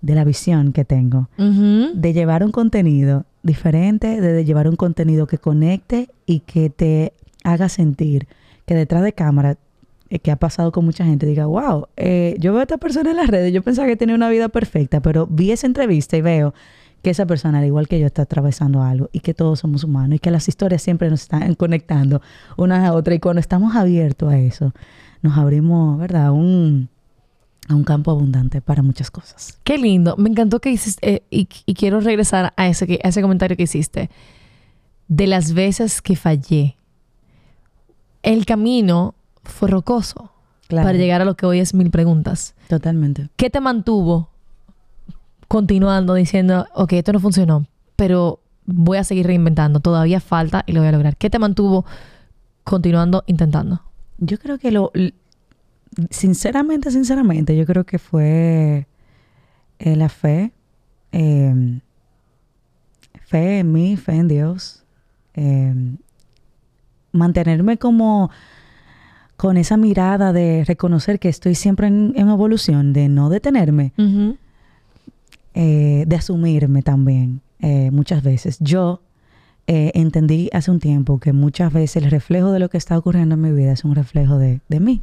de 0.00 0.14
la 0.14 0.24
visión 0.24 0.72
que 0.72 0.84
tengo 0.84 1.28
de 1.36 2.12
llevar 2.12 2.44
un 2.44 2.50
contenido 2.50 3.24
diferente, 3.42 4.20
de, 4.20 4.32
de 4.32 4.44
llevar 4.44 4.68
un 4.68 4.76
contenido 4.76 5.26
que 5.26 5.38
conecte 5.38 6.08
y 6.26 6.40
que 6.40 6.70
te 6.70 7.12
haga 7.44 7.68
sentir 7.68 8.26
que 8.66 8.74
detrás 8.74 9.02
de 9.02 9.12
cámara, 9.12 9.56
eh, 10.10 10.18
que 10.18 10.30
ha 10.30 10.36
pasado 10.36 10.72
con 10.72 10.84
mucha 10.84 11.04
gente, 11.04 11.26
diga, 11.26 11.46
wow, 11.46 11.86
eh, 11.96 12.36
yo 12.38 12.52
veo 12.52 12.60
a 12.60 12.64
esta 12.64 12.78
persona 12.78 13.10
en 13.10 13.16
las 13.16 13.28
redes, 13.28 13.52
yo 13.52 13.62
pensaba 13.62 13.88
que 13.88 13.96
tenía 13.96 14.14
una 14.14 14.28
vida 14.28 14.48
perfecta, 14.48 15.00
pero 15.00 15.26
vi 15.26 15.52
esa 15.52 15.66
entrevista 15.66 16.16
y 16.16 16.20
veo 16.20 16.54
que 17.02 17.10
esa 17.10 17.26
persona, 17.26 17.58
al 17.58 17.64
igual 17.66 17.88
que 17.88 17.98
yo, 18.00 18.06
está 18.06 18.22
atravesando 18.22 18.82
algo 18.82 19.08
y 19.12 19.20
que 19.20 19.34
todos 19.34 19.58
somos 19.60 19.84
humanos 19.84 20.16
y 20.16 20.18
que 20.18 20.30
las 20.30 20.48
historias 20.48 20.82
siempre 20.82 21.10
nos 21.10 21.22
están 21.22 21.54
conectando 21.56 22.22
unas 22.56 22.84
a 22.88 22.92
otras 22.94 23.16
y 23.16 23.20
cuando 23.20 23.40
estamos 23.40 23.74
abiertos 23.76 24.32
a 24.32 24.38
eso, 24.38 24.72
nos 25.22 25.36
abrimos, 25.36 25.98
¿verdad? 25.98 26.26
a 26.26 26.32
Un, 26.32 26.88
a 27.68 27.74
un 27.74 27.84
campo 27.84 28.10
abundante 28.10 28.60
para 28.60 28.82
muchas 28.82 29.10
cosas. 29.10 29.58
Qué 29.64 29.78
lindo. 29.78 30.16
Me 30.16 30.30
encantó 30.30 30.60
que 30.60 30.70
hiciste, 30.70 31.14
eh, 31.16 31.22
y, 31.30 31.48
y 31.66 31.74
quiero 31.74 32.00
regresar 32.00 32.52
a 32.56 32.68
ese, 32.68 32.98
a 33.04 33.08
ese 33.08 33.22
comentario 33.22 33.56
que 33.56 33.64
hiciste. 33.64 34.10
De 35.08 35.26
las 35.26 35.52
veces 35.52 36.00
que 36.02 36.16
fallé. 36.16 36.76
El 38.22 38.46
camino 38.46 39.14
fue 39.44 39.68
rocoso 39.68 40.30
Claro. 40.68 40.86
para 40.86 40.96
llegar 40.96 41.20
a 41.20 41.24
lo 41.26 41.36
que 41.36 41.44
hoy 41.44 41.58
es 41.58 41.74
mil 41.74 41.90
preguntas. 41.90 42.54
Totalmente. 42.68 43.28
¿Qué 43.36 43.50
te 43.50 43.60
mantuvo 43.60 44.30
continuando 45.52 46.14
diciendo, 46.14 46.66
ok, 46.72 46.94
esto 46.94 47.12
no 47.12 47.20
funcionó, 47.20 47.66
pero 47.94 48.40
voy 48.64 48.96
a 48.96 49.04
seguir 49.04 49.26
reinventando, 49.26 49.80
todavía 49.80 50.18
falta 50.18 50.64
y 50.66 50.72
lo 50.72 50.80
voy 50.80 50.88
a 50.88 50.92
lograr? 50.92 51.18
¿Qué 51.18 51.28
te 51.28 51.38
mantuvo 51.38 51.84
continuando 52.64 53.22
intentando? 53.26 53.82
Yo 54.16 54.38
creo 54.38 54.56
que 54.56 54.70
lo... 54.70 54.90
Sinceramente, 56.08 56.90
sinceramente, 56.90 57.54
yo 57.54 57.66
creo 57.66 57.84
que 57.84 57.98
fue 57.98 58.86
eh, 59.78 59.94
la 59.94 60.08
fe. 60.08 60.52
eh, 61.12 61.80
fe 63.26 63.58
en 63.58 63.72
mí, 63.72 63.98
fe 63.98 64.12
en 64.14 64.28
Dios. 64.28 64.84
eh, 65.34 65.74
mantenerme 67.12 67.76
como 67.76 68.30
con 69.36 69.58
esa 69.58 69.76
mirada 69.76 70.32
de 70.32 70.64
reconocer 70.66 71.18
que 71.18 71.28
estoy 71.28 71.54
siempre 71.54 71.88
en, 71.88 72.14
en 72.16 72.30
evolución, 72.30 72.94
de 72.94 73.10
no 73.10 73.28
detenerme. 73.28 73.92
Eh, 75.54 76.04
de 76.06 76.16
asumirme 76.16 76.82
también 76.82 77.40
eh, 77.60 77.90
muchas 77.90 78.22
veces. 78.22 78.58
Yo 78.60 79.02
eh, 79.66 79.92
entendí 79.94 80.50
hace 80.52 80.70
un 80.70 80.80
tiempo 80.80 81.20
que 81.20 81.32
muchas 81.32 81.72
veces 81.72 82.02
el 82.02 82.10
reflejo 82.10 82.50
de 82.52 82.58
lo 82.58 82.68
que 82.68 82.78
está 82.78 82.98
ocurriendo 82.98 83.34
en 83.36 83.40
mi 83.40 83.52
vida 83.52 83.72
es 83.72 83.84
un 83.84 83.94
reflejo 83.94 84.38
de, 84.38 84.60
de 84.68 84.80
mí. 84.80 85.02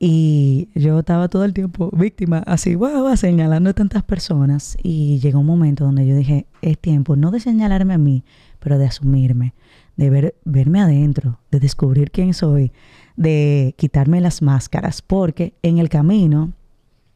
Y 0.00 0.68
yo 0.76 1.00
estaba 1.00 1.28
todo 1.28 1.44
el 1.44 1.52
tiempo 1.52 1.90
víctima, 1.92 2.38
así, 2.46 2.76
wow, 2.76 3.16
señalando 3.16 3.70
a 3.70 3.72
tantas 3.72 4.04
personas. 4.04 4.76
Y 4.82 5.18
llegó 5.18 5.40
un 5.40 5.46
momento 5.46 5.84
donde 5.84 6.06
yo 6.06 6.14
dije, 6.14 6.46
es 6.62 6.78
tiempo 6.78 7.16
no 7.16 7.32
de 7.32 7.40
señalarme 7.40 7.94
a 7.94 7.98
mí, 7.98 8.22
pero 8.60 8.78
de 8.78 8.86
asumirme, 8.86 9.54
de 9.96 10.10
ver, 10.10 10.34
verme 10.44 10.80
adentro, 10.80 11.40
de 11.50 11.58
descubrir 11.58 12.12
quién 12.12 12.32
soy, 12.32 12.70
de 13.16 13.74
quitarme 13.76 14.20
las 14.20 14.40
máscaras, 14.40 15.02
porque 15.02 15.54
en 15.62 15.78
el 15.78 15.88
camino, 15.88 16.52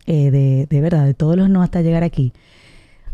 eh, 0.06 0.30
de, 0.30 0.66
de 0.68 0.80
verdad, 0.80 1.04
de 1.04 1.14
todos 1.14 1.36
los 1.36 1.48
no 1.48 1.62
hasta 1.62 1.82
llegar 1.82 2.02
aquí, 2.02 2.32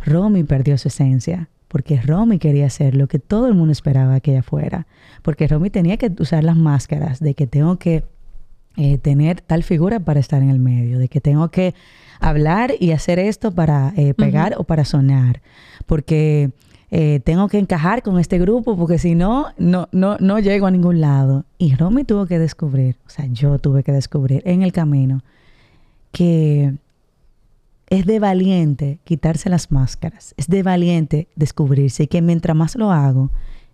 Romy 0.04 0.44
perdió 0.44 0.78
su 0.78 0.88
esencia, 0.88 1.48
porque 1.68 2.00
Romy 2.00 2.38
quería 2.38 2.68
ser 2.70 2.94
lo 2.94 3.08
que 3.08 3.18
todo 3.18 3.46
el 3.46 3.54
mundo 3.54 3.72
esperaba 3.72 4.20
que 4.20 4.32
ella 4.32 4.42
fuera, 4.42 4.86
porque 5.22 5.46
Romy 5.46 5.70
tenía 5.70 5.96
que 5.96 6.10
usar 6.18 6.44
las 6.44 6.56
máscaras 6.56 7.20
de 7.20 7.34
que 7.34 7.46
tengo 7.46 7.76
que 7.76 8.04
eh, 8.76 8.98
tener 8.98 9.40
tal 9.40 9.64
figura 9.64 10.00
para 10.00 10.20
estar 10.20 10.42
en 10.42 10.50
el 10.50 10.58
medio, 10.58 10.98
de 10.98 11.08
que 11.08 11.20
tengo 11.20 11.48
que 11.50 11.74
hablar 12.20 12.72
y 12.78 12.92
hacer 12.92 13.18
esto 13.18 13.52
para 13.52 13.92
eh, 13.96 14.14
pegar 14.14 14.54
o 14.56 14.64
para 14.64 14.84
sonar, 14.84 15.42
porque 15.86 16.50
eh, 16.90 17.20
tengo 17.24 17.48
que 17.48 17.58
encajar 17.58 18.02
con 18.02 18.18
este 18.18 18.38
grupo, 18.38 18.76
porque 18.76 18.98
si 18.98 19.14
no, 19.14 19.48
no, 19.58 19.88
no, 19.92 20.16
no 20.20 20.38
llego 20.38 20.66
a 20.66 20.70
ningún 20.70 21.00
lado. 21.00 21.44
Y 21.58 21.74
Romy 21.74 22.04
tuvo 22.04 22.26
que 22.26 22.38
descubrir, 22.38 22.96
o 23.06 23.10
sea, 23.10 23.26
yo 23.26 23.58
tuve 23.58 23.82
que 23.82 23.92
descubrir 23.92 24.42
en 24.46 24.62
el 24.62 24.72
camino 24.72 25.22
que 26.12 26.74
es 27.88 28.06
de 28.06 28.18
valiente 28.18 29.00
quitarse 29.04 29.48
las 29.48 29.70
máscaras, 29.70 30.34
es 30.36 30.48
de 30.48 30.62
valiente 30.62 31.28
descubrirse 31.36 32.04
y 32.04 32.06
que 32.06 32.22
mientras 32.22 32.56
más 32.56 32.76
lo 32.76 32.92
hago, 32.92 33.30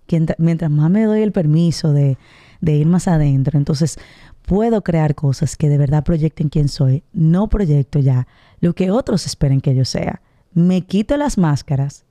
que 0.06 0.24
mientras 0.38 0.70
más 0.70 0.90
me 0.90 1.04
doy 1.04 1.22
el 1.22 1.32
permiso 1.32 1.92
de, 1.92 2.16
de 2.60 2.72
ir 2.74 2.86
más 2.86 3.08
adentro, 3.08 3.58
entonces 3.58 3.98
puedo 4.46 4.82
crear 4.82 5.14
cosas 5.14 5.56
que 5.56 5.68
de 5.68 5.78
verdad 5.78 6.04
proyecten 6.04 6.48
quién 6.48 6.68
soy, 6.68 7.02
no 7.12 7.48
proyecto 7.48 7.98
ya 7.98 8.26
lo 8.60 8.74
que 8.74 8.90
otros 8.90 9.26
esperen 9.26 9.60
que 9.60 9.74
yo 9.74 9.84
sea. 9.84 10.20
Me 10.52 10.82
quito 10.82 11.16
las 11.16 11.36
máscaras 11.38 12.04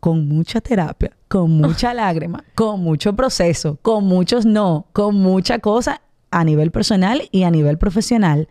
con 0.00 0.28
mucha 0.28 0.60
terapia, 0.60 1.16
con 1.28 1.50
mucha 1.50 1.94
lágrima, 1.94 2.44
con 2.54 2.82
mucho 2.82 3.14
proceso, 3.14 3.78
con 3.80 4.04
muchos 4.04 4.44
no, 4.44 4.86
con 4.92 5.14
mucha 5.16 5.60
cosa 5.60 6.02
a 6.30 6.44
nivel 6.44 6.70
personal 6.70 7.22
y 7.30 7.44
a 7.44 7.50
nivel 7.50 7.78
profesional, 7.78 8.48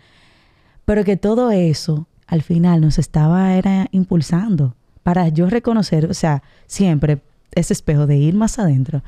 pero 0.86 1.04
que 1.04 1.18
todo 1.18 1.52
eso 1.52 2.08
al 2.28 2.42
final 2.42 2.82
nos 2.82 3.00
estaba 3.00 3.56
era 3.56 3.88
impulsando 3.92 4.76
para 5.04 5.28
yo 5.28 5.50
reconocer, 5.50 6.06
o 6.06 6.14
sea, 6.14 6.44
siempre 6.66 7.22
ese 7.56 7.74
espejo 7.74 8.08
de 8.08 8.18
ir 8.18 8.34
más 8.34 8.58
adentro, 8.58 9.04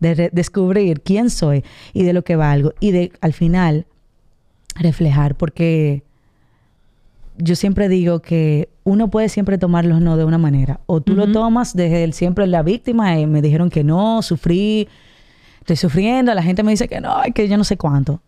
de 0.00 0.30
descubrir 0.32 1.00
quién 1.00 1.30
soy 1.30 1.64
y 1.92 2.02
de 2.02 2.12
lo 2.12 2.22
que 2.22 2.36
valgo 2.36 2.74
y 2.80 2.90
de 2.90 3.12
al 3.20 3.32
final 3.32 3.86
reflejar 4.74 5.36
porque 5.36 6.02
yo 7.36 7.56
siempre 7.56 7.88
digo 7.88 8.20
que 8.20 8.68
uno 8.84 9.08
puede 9.10 9.28
siempre 9.28 9.58
tomar 9.58 9.84
los 9.84 10.00
no 10.00 10.16
de 10.16 10.24
una 10.24 10.38
manera. 10.38 10.80
O 10.86 11.00
tú 11.00 11.14
lo 11.14 11.30
tomas 11.30 11.74
desde 11.74 12.04
el 12.04 12.12
siempre 12.12 12.46
la 12.46 12.62
víctima, 12.62 13.18
eh, 13.18 13.26
me 13.26 13.42
dijeron 13.42 13.70
que 13.70 13.84
no, 13.84 14.22
sufrí 14.22 14.88
estoy 15.60 15.76
sufriendo, 15.76 16.34
la 16.34 16.42
gente 16.42 16.62
me 16.62 16.70
dice 16.70 16.88
que 16.88 17.00
no, 17.00 17.16
que 17.34 17.48
yo 17.48 17.56
no 17.56 17.64
sé 17.64 17.76
cuánto. 17.76 18.22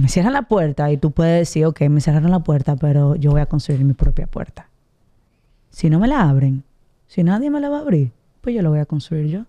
Me 0.00 0.08
cierran 0.08 0.32
la 0.32 0.42
puerta 0.42 0.90
y 0.92 0.96
tú 0.96 1.10
puedes 1.10 1.40
decir, 1.40 1.66
ok, 1.66 1.82
me 1.88 2.00
cerraron 2.00 2.30
la 2.30 2.40
puerta, 2.40 2.76
pero 2.76 3.16
yo 3.16 3.32
voy 3.32 3.40
a 3.40 3.46
construir 3.46 3.84
mi 3.84 3.94
propia 3.94 4.26
puerta. 4.26 4.68
Si 5.70 5.90
no 5.90 5.98
me 5.98 6.08
la 6.08 6.28
abren, 6.28 6.64
si 7.06 7.22
nadie 7.22 7.50
me 7.50 7.60
la 7.60 7.68
va 7.68 7.78
a 7.78 7.80
abrir, 7.80 8.12
pues 8.40 8.54
yo 8.54 8.62
la 8.62 8.68
voy 8.68 8.78
a 8.78 8.86
construir 8.86 9.26
yo. 9.26 9.44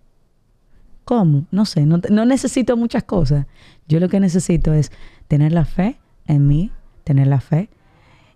¿Cómo? 1.05 1.45
No 1.51 1.65
sé, 1.65 1.85
no, 1.85 1.99
no 2.09 2.25
necesito 2.25 2.77
muchas 2.77 3.03
cosas. 3.03 3.45
Yo 3.87 3.99
lo 3.99 4.09
que 4.09 4.19
necesito 4.19 4.73
es 4.73 4.91
tener 5.27 5.51
la 5.51 5.65
fe 5.65 5.97
en 6.27 6.47
mí, 6.47 6.71
tener 7.03 7.27
la 7.27 7.39
fe 7.41 7.69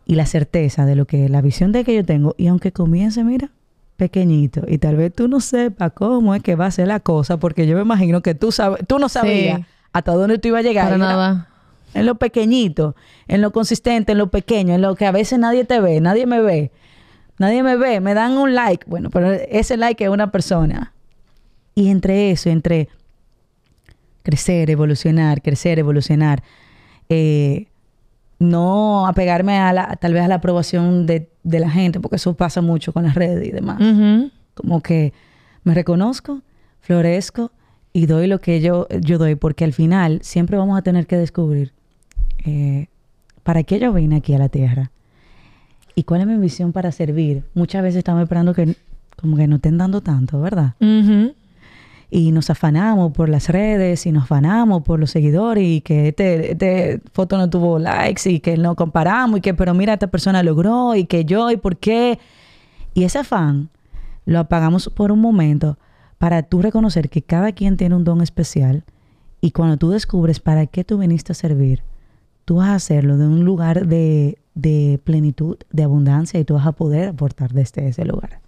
y 0.06 0.16
la 0.16 0.26
certeza 0.26 0.86
de 0.86 0.96
lo 0.96 1.06
que 1.06 1.30
la 1.30 1.42
visión 1.42 1.72
de 1.72 1.84
que 1.84 1.96
yo 1.96 2.04
tengo 2.04 2.34
y 2.38 2.48
aunque 2.48 2.72
comience, 2.72 3.24
mira, 3.24 3.52
pequeñito 3.98 4.64
y 4.68 4.80
tal 4.80 4.96
vez 4.96 5.14
tú 5.14 5.28
no 5.28 5.40
sepas 5.40 5.92
cómo 5.94 6.34
es 6.34 6.42
que 6.42 6.56
va 6.56 6.66
a 6.66 6.72
ser 6.72 6.88
la 6.88 7.00
cosa 7.00 7.38
porque 7.38 7.68
yo 7.68 7.76
me 7.76 7.84
imagino 7.84 8.22
que 8.22 8.34
tú 8.34 8.52
sabes, 8.52 8.86
tú 8.88 8.98
no 8.98 9.08
sabías 9.08 9.60
Sí. 9.60 9.66
hasta 9.94 10.14
dónde 10.14 10.40
tú 10.40 10.48
ibas 10.48 10.62
a 10.62 10.64
llegar. 10.64 10.86
Para 10.86 10.98
nada. 10.98 11.48
En 11.94 12.06
lo 12.06 12.16
pequeñito, 12.16 12.96
en 13.28 13.42
lo 13.42 13.52
consistente, 13.52 14.14
en 14.14 14.18
lo 14.18 14.32
pequeño, 14.32 14.74
en 14.74 14.82
lo 14.82 14.96
que 14.96 15.06
a 15.06 15.12
veces 15.12 15.40
nadie 15.40 15.64
te 15.66 15.80
ve, 15.80 16.02
nadie 16.02 16.26
me 16.26 16.42
ve. 16.42 16.72
Nadie 17.40 17.64
me 17.64 17.76
ve, 17.76 18.00
me 18.00 18.14
dan 18.14 18.38
un 18.38 18.54
like. 18.54 18.86
Bueno, 18.88 19.10
pero 19.10 19.32
ese 19.32 19.78
like 19.78 20.04
es 20.04 20.10
una 20.10 20.32
persona. 20.32 20.94
Y 21.76 21.90
entre 21.90 22.32
eso, 22.32 22.50
entre 22.50 22.90
crecer, 24.22 24.70
evolucionar, 24.70 25.42
crecer, 25.42 25.80
evolucionar, 25.80 26.44
eh, 27.10 27.68
no 28.40 29.08
apegarme 29.08 29.58
a 29.58 29.74
la, 29.74 29.96
tal 29.98 30.14
vez 30.14 30.24
a 30.24 30.28
la 30.28 30.36
aprobación 30.36 31.06
de, 31.06 31.30
de 31.44 31.60
la 31.60 31.70
gente, 31.70 32.00
porque 32.00 32.18
eso 32.18 32.34
pasa 32.36 32.62
mucho 32.62 32.94
con 32.94 33.04
las 33.04 33.16
redes 33.16 33.48
y 33.48 33.52
demás. 33.52 33.80
Como 34.54 34.82
que 34.82 35.14
me 35.64 35.74
reconozco, 35.74 36.42
florezco 36.82 37.52
y 37.92 38.06
doy 38.06 38.28
lo 38.28 38.40
que 38.40 38.62
yo, 38.62 38.88
yo 39.02 39.18
doy, 39.18 39.36
porque 39.36 39.64
al 39.64 39.74
final 39.74 40.20
siempre 40.22 40.58
vamos 40.58 40.78
a 40.78 40.82
tener 40.82 41.08
que 41.08 41.18
descubrir 41.18 41.74
eh, 42.46 42.88
para 43.44 43.64
qué 43.64 43.80
yo 43.80 43.94
vine 43.94 44.18
aquí 44.18 44.34
a 44.34 44.40
la 44.40 44.50
tierra 44.50 44.92
y 45.96 46.04
cuál 46.04 46.22
es 46.22 46.28
mi 46.28 46.38
visión 46.38 46.72
para 46.72 46.92
servir. 46.92 47.44
Muchas 47.54 47.84
veces 47.84 48.00
estamos 48.00 48.24
esperando 48.24 48.54
que 48.54 48.76
como 49.16 49.38
que 49.38 49.48
no 49.48 49.58
estén 49.58 49.78
dando 49.78 50.02
tanto, 50.02 50.42
¿verdad? 50.42 50.74
Y 52.10 52.32
nos 52.32 52.50
afanamos 52.50 53.12
por 53.14 53.30
las 53.30 53.50
redes 53.50 54.06
y 54.06 54.12
nos 54.12 54.24
afanamos 54.24 54.84
por 54.84 55.00
los 55.00 55.12
seguidores 55.12 55.64
y 55.64 55.82
que 55.82 56.10
este, 56.10 56.52
este 56.52 57.02
foto 57.12 57.38
no 57.38 57.50
tuvo 57.50 57.80
likes 57.80 58.30
y 58.30 58.40
que 58.40 58.58
no 58.58 58.76
comparamos 58.76 59.40
y 59.40 59.42
que, 59.42 59.54
pero 59.54 59.74
mira, 59.74 59.94
esta 59.94 60.08
persona 60.08 60.44
logró 60.44 60.96
y 60.96 61.06
que 61.06 61.26
yo 61.26 61.50
y 61.52 61.58
por 61.58 61.78
qué. 61.78 62.20
Y 62.94 63.04
ese 63.04 63.20
afán 63.20 63.70
lo 64.26 64.40
apagamos 64.40 64.90
por 64.90 65.12
un 65.12 65.20
momento 65.20 65.78
para 66.18 66.44
tú 66.44 66.62
reconocer 66.62 67.10
que 67.10 67.22
cada 67.22 67.52
quien 67.52 67.78
tiene 67.78 67.96
un 67.96 68.04
don 68.04 68.22
especial 68.22 68.84
y 69.42 69.52
cuando 69.52 69.78
tú 69.78 69.90
descubres 69.90 70.40
para 70.40 70.68
qué 70.68 70.84
tú 70.84 70.98
viniste 71.00 71.32
a 71.32 71.36
servir, 71.36 71.84
tú 72.46 72.58
vas 72.58 72.70
a 72.70 72.76
hacerlo 72.76 73.18
de 73.18 73.28
un 73.28 73.46
lugar 73.46 73.88
de, 73.88 74.38
de 74.54 75.00
plenitud, 75.04 75.58
de 75.72 75.84
abundancia 75.84 76.40
y 76.40 76.46
tú 76.46 76.56
vas 76.56 76.68
a 76.68 76.74
poder 76.74 77.10
aportar 77.10 77.54
desde 77.54 77.88
ese 77.88 78.06
lugar. 78.06 78.43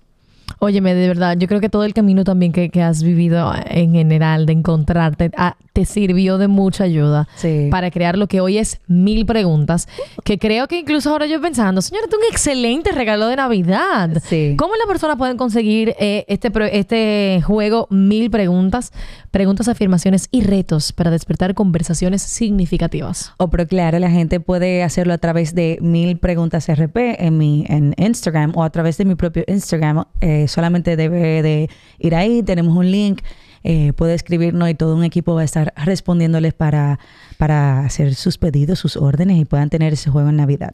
Óyeme, 0.60 0.94
de 0.94 1.08
verdad, 1.08 1.38
yo 1.38 1.48
creo 1.48 1.60
que 1.60 1.70
todo 1.70 1.84
el 1.84 1.94
camino 1.94 2.24
también 2.24 2.52
que, 2.52 2.70
que 2.70 2.82
has 2.82 3.04
vivido 3.04 3.52
en 3.68 3.94
general 3.94 4.46
de 4.46 4.54
encontrarte 4.54 5.32
ah, 5.38 5.56
te 5.74 5.86
sirvió 5.86 6.38
de 6.38 6.48
mucha 6.48 6.86
ayuda 6.86 7.28
Sí. 7.36 7.68
para 7.70 7.92
crear 7.92 8.18
lo 8.18 8.28
que 8.28 8.40
hoy 8.40 8.58
es 8.58 8.80
Mil 8.88 9.26
Preguntas, 9.26 9.88
que 10.24 10.40
creo 10.40 10.68
que 10.68 10.80
incluso 10.80 11.10
ahora 11.10 11.26
yo 11.26 11.42
pensando, 11.42 11.82
señora, 11.82 12.08
es 12.08 12.14
un 12.14 12.24
excelente 12.32 12.92
regalo 12.92 13.28
de 13.28 13.36
Navidad. 13.36 14.22
Sí. 14.24 14.56
¿Cómo 14.58 14.76
las 14.76 14.88
personas 14.88 15.18
pueden 15.18 15.36
conseguir 15.38 15.96
eh, 16.00 16.24
este, 16.28 16.52
este 16.78 17.42
juego 17.46 17.88
Mil 17.90 18.30
Preguntas, 18.32 18.92
preguntas, 19.32 19.68
afirmaciones 19.68 20.30
y 20.32 20.42
retos 20.44 20.94
para 20.94 21.12
despertar 21.12 21.54
conversaciones 21.54 22.22
significativas? 22.22 23.34
O 23.38 23.50
pero 23.50 23.68
claro, 23.68 24.00
la 24.00 24.10
gente 24.10 24.40
puede 24.40 24.84
hacerlo 24.84 25.14
a 25.14 25.18
través 25.18 25.54
de 25.54 25.78
mil 25.82 26.18
preguntas 26.18 26.68
RP 26.70 26.98
en 27.20 27.38
mi 27.38 27.66
en 27.68 27.94
Instagram 27.98 28.54
o 28.56 28.64
a 28.64 28.70
través 28.70 28.98
de 28.98 29.06
mi 29.06 29.16
propio 29.16 29.44
Instagram. 29.48 30.06
Eh, 30.22 30.35
solamente 30.48 30.96
debe 30.96 31.42
de 31.42 31.70
ir 32.00 32.16
ahí, 32.16 32.44
tenemos 32.44 32.76
un 32.76 32.92
link, 32.92 33.22
eh, 33.64 33.94
puede 33.94 34.14
escribirnos 34.14 34.70
y 34.70 34.76
todo 34.76 34.96
un 34.96 35.04
equipo 35.04 35.34
va 35.34 35.42
a 35.42 35.46
estar 35.46 35.74
respondiéndoles 35.76 36.54
para, 36.54 37.00
para 37.38 37.80
hacer 37.80 38.14
sus 38.14 38.38
pedidos, 38.38 38.80
sus 38.80 38.96
órdenes 38.96 39.38
y 39.40 39.46
puedan 39.46 39.70
tener 39.70 39.94
ese 39.94 40.10
juego 40.10 40.30
en 40.30 40.36
Navidad. 40.36 40.74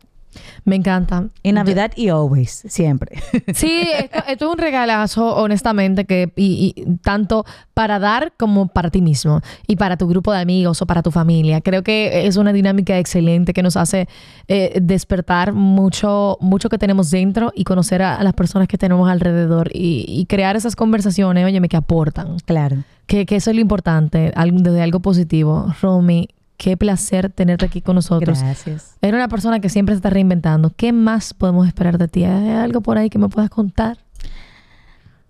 Me 0.65 0.75
encanta. 0.75 1.27
En 1.43 1.55
Navidad 1.55 1.91
y 1.95 2.09
always, 2.09 2.63
siempre. 2.67 3.21
Sí, 3.53 3.81
esto, 3.97 4.19
esto 4.27 4.45
es 4.45 4.51
un 4.51 4.57
regalazo, 4.57 5.35
honestamente, 5.35 6.05
que 6.05 6.31
y, 6.35 6.73
y 6.75 6.97
tanto 6.97 7.45
para 7.73 7.99
dar 7.99 8.33
como 8.37 8.67
para 8.67 8.89
ti 8.89 9.01
mismo 9.01 9.41
y 9.67 9.75
para 9.75 9.97
tu 9.97 10.07
grupo 10.07 10.31
de 10.31 10.39
amigos 10.39 10.81
o 10.81 10.85
para 10.85 11.01
tu 11.01 11.11
familia. 11.11 11.61
Creo 11.61 11.83
que 11.83 12.27
es 12.27 12.37
una 12.37 12.53
dinámica 12.53 12.97
excelente 12.97 13.53
que 13.53 13.63
nos 13.63 13.77
hace 13.77 14.07
eh, 14.47 14.79
despertar 14.81 15.53
mucho, 15.53 16.37
mucho 16.41 16.69
que 16.69 16.77
tenemos 16.77 17.09
dentro 17.11 17.51
y 17.55 17.63
conocer 17.63 18.01
a, 18.01 18.15
a 18.15 18.23
las 18.23 18.33
personas 18.33 18.67
que 18.67 18.77
tenemos 18.77 19.09
alrededor 19.09 19.69
y, 19.73 20.05
y 20.07 20.25
crear 20.25 20.55
esas 20.55 20.75
conversaciones, 20.75 21.45
óyeme, 21.45 21.69
que 21.69 21.77
aportan. 21.77 22.37
claro. 22.45 22.77
Que, 23.07 23.25
que 23.25 23.35
eso 23.35 23.49
es 23.49 23.55
lo 23.57 23.61
importante, 23.61 24.31
algo, 24.35 24.59
desde 24.61 24.81
algo 24.81 25.01
positivo. 25.01 25.65
Romy, 25.81 26.29
qué 26.63 26.77
placer 26.77 27.31
tenerte 27.31 27.65
aquí 27.65 27.81
con 27.81 27.95
nosotros. 27.95 28.39
Gracias. 28.39 28.95
Eres 29.01 29.15
una 29.15 29.27
persona 29.27 29.59
que 29.59 29.67
siempre 29.67 29.95
se 29.95 29.97
está 29.97 30.11
reinventando. 30.11 30.71
¿Qué 30.75 30.93
más 30.93 31.33
podemos 31.33 31.65
esperar 31.67 31.97
de 31.97 32.07
ti? 32.07 32.23
¿Hay 32.23 32.49
algo 32.49 32.81
por 32.81 32.99
ahí 32.99 33.09
que 33.09 33.17
me 33.17 33.29
puedas 33.29 33.49
contar? 33.49 33.97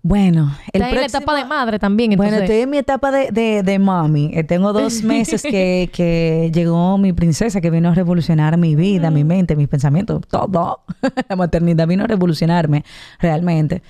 Bueno, 0.04 0.54
el 0.72 0.82
Está 0.82 0.88
en 0.90 0.94
la 0.96 1.00
próximo- 1.00 1.18
etapa 1.22 1.36
de 1.38 1.44
madre 1.46 1.78
también, 1.78 2.12
Bueno, 2.16 2.36
estoy 2.36 2.56
en 2.56 2.70
mi 2.70 2.76
etapa 2.76 3.10
de, 3.12 3.30
de, 3.30 3.62
de 3.62 3.78
mommy. 3.78 4.30
Eh, 4.34 4.44
tengo 4.44 4.74
dos 4.74 5.02
meses 5.04 5.40
que, 5.42 5.88
que 5.92 6.50
llegó 6.52 6.98
mi 6.98 7.14
princesa 7.14 7.62
que 7.62 7.70
vino 7.70 7.88
a 7.88 7.94
revolucionar 7.94 8.58
mi 8.58 8.74
vida, 8.74 9.10
mi 9.10 9.24
mente, 9.24 9.56
mis 9.56 9.68
pensamientos, 9.68 10.20
todo. 10.28 10.80
La 11.30 11.36
maternidad 11.36 11.86
vino 11.86 12.04
a 12.04 12.08
revolucionarme 12.08 12.84
realmente. 13.20 13.82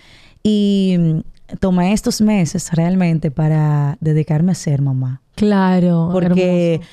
Y 0.45 0.97
mm, 0.99 1.57
tomé 1.59 1.93
estos 1.93 2.21
meses 2.21 2.71
realmente 2.73 3.33
para 3.33 3.97
dedicarme 4.01 4.53
a 4.53 4.55
ser 4.55 4.81
mamá. 4.81 5.23
Claro. 5.35 6.11
Porque 6.13 6.75
hermoso. 6.75 6.91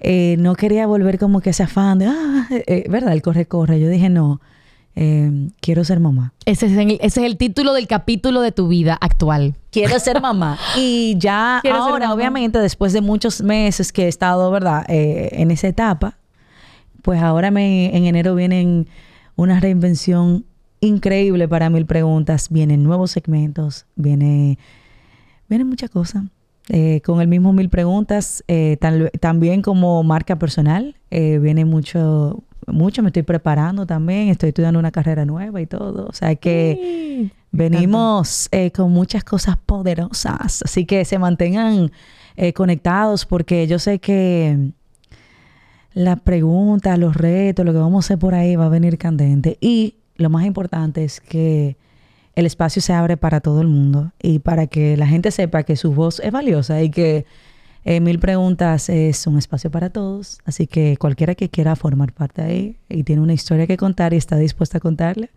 Eh, 0.00 0.36
no 0.38 0.54
quería 0.54 0.86
volver 0.86 1.18
como 1.18 1.40
que 1.40 1.50
ese 1.50 1.62
afán 1.62 1.98
de, 1.98 2.06
ah, 2.06 2.46
eh, 2.50 2.86
¿verdad? 2.88 3.12
El 3.12 3.22
corre-corre. 3.22 3.80
Yo 3.80 3.88
dije, 3.88 4.08
no, 4.08 4.40
eh, 4.96 5.48
quiero 5.60 5.84
ser 5.84 5.98
mamá. 5.98 6.32
Ese 6.44 6.66
es, 6.66 6.72
el, 6.76 6.92
ese 6.92 7.20
es 7.20 7.26
el 7.26 7.36
título 7.36 7.72
del 7.72 7.86
capítulo 7.88 8.40
de 8.40 8.52
tu 8.52 8.68
vida 8.68 8.96
actual. 9.00 9.56
Quiero 9.70 9.98
ser 9.98 10.20
mamá. 10.20 10.58
Y 10.76 11.16
ya 11.18 11.58
Quiero 11.62 11.78
ahora, 11.78 12.12
obviamente, 12.12 12.58
después 12.58 12.92
de 12.92 13.00
muchos 13.00 13.42
meses 13.42 13.92
que 13.92 14.04
he 14.04 14.08
estado, 14.08 14.50
¿verdad? 14.50 14.84
Eh, 14.88 15.30
en 15.32 15.50
esa 15.50 15.66
etapa, 15.66 16.18
pues 17.02 17.20
ahora 17.20 17.50
me, 17.50 17.96
en 17.96 18.06
enero 18.06 18.34
vienen 18.34 18.88
una 19.36 19.58
reinvención 19.58 20.44
increíble 20.80 21.48
para 21.48 21.70
mil 21.70 21.86
preguntas. 21.86 22.48
Vienen 22.50 22.84
nuevos 22.84 23.10
segmentos, 23.10 23.86
viene, 23.96 24.58
vienen 25.48 25.68
muchas 25.68 25.90
cosas. 25.90 26.24
Eh, 26.70 27.02
con 27.04 27.20
el 27.20 27.28
mismo 27.28 27.52
mil 27.52 27.68
preguntas, 27.68 28.42
eh, 28.48 28.78
también 29.20 29.60
como 29.60 30.02
marca 30.02 30.38
personal, 30.38 30.96
eh, 31.10 31.38
viene 31.38 31.66
mucho, 31.66 32.42
mucho, 32.66 33.02
me 33.02 33.10
estoy 33.10 33.22
preparando 33.22 33.86
también, 33.86 34.28
estoy 34.28 34.48
estudiando 34.48 34.78
una 34.78 34.90
carrera 34.90 35.26
nueva 35.26 35.60
y 35.60 35.66
todo. 35.66 36.06
O 36.06 36.12
sea 36.14 36.34
que 36.36 37.30
venimos 37.50 38.48
eh, 38.50 38.70
con 38.70 38.92
muchas 38.92 39.24
cosas 39.24 39.58
poderosas, 39.58 40.62
así 40.62 40.86
que 40.86 41.04
se 41.04 41.18
mantengan 41.18 41.90
conectados 42.54 43.26
porque 43.26 43.68
yo 43.68 43.78
sé 43.78 44.00
que 44.00 44.72
las 45.92 46.18
preguntas, 46.20 46.98
los 46.98 47.14
retos, 47.14 47.64
lo 47.64 47.72
que 47.72 47.78
vamos 47.78 48.04
a 48.04 48.06
hacer 48.06 48.18
por 48.18 48.34
ahí 48.34 48.56
va 48.56 48.66
a 48.66 48.70
venir 48.70 48.98
candente. 48.98 49.56
Y 49.60 49.96
lo 50.16 50.30
más 50.30 50.44
importante 50.44 51.04
es 51.04 51.20
que 51.20 51.76
el 52.36 52.46
espacio 52.46 52.80
se 52.82 52.92
abre 52.92 53.16
para 53.16 53.40
todo 53.40 53.60
el 53.60 53.68
mundo 53.68 54.12
y 54.22 54.38
para 54.40 54.66
que 54.66 54.96
la 54.96 55.06
gente 55.06 55.30
sepa 55.30 55.62
que 55.62 55.76
su 55.76 55.92
voz 55.92 56.20
es 56.20 56.32
valiosa 56.32 56.82
y 56.82 56.90
que 56.90 57.26
eh, 57.84 58.00
Mil 58.00 58.18
Preguntas 58.18 58.88
es 58.88 59.26
un 59.26 59.38
espacio 59.38 59.70
para 59.70 59.90
todos. 59.90 60.38
Así 60.44 60.66
que 60.66 60.96
cualquiera 60.96 61.34
que 61.34 61.48
quiera 61.48 61.76
formar 61.76 62.12
parte 62.12 62.42
de 62.42 62.48
ahí 62.48 62.76
y 62.88 63.04
tiene 63.04 63.22
una 63.22 63.34
historia 63.34 63.66
que 63.66 63.76
contar 63.76 64.14
y 64.14 64.16
está 64.16 64.36
dispuesta 64.36 64.78
a 64.78 64.80
contarle, 64.80 65.30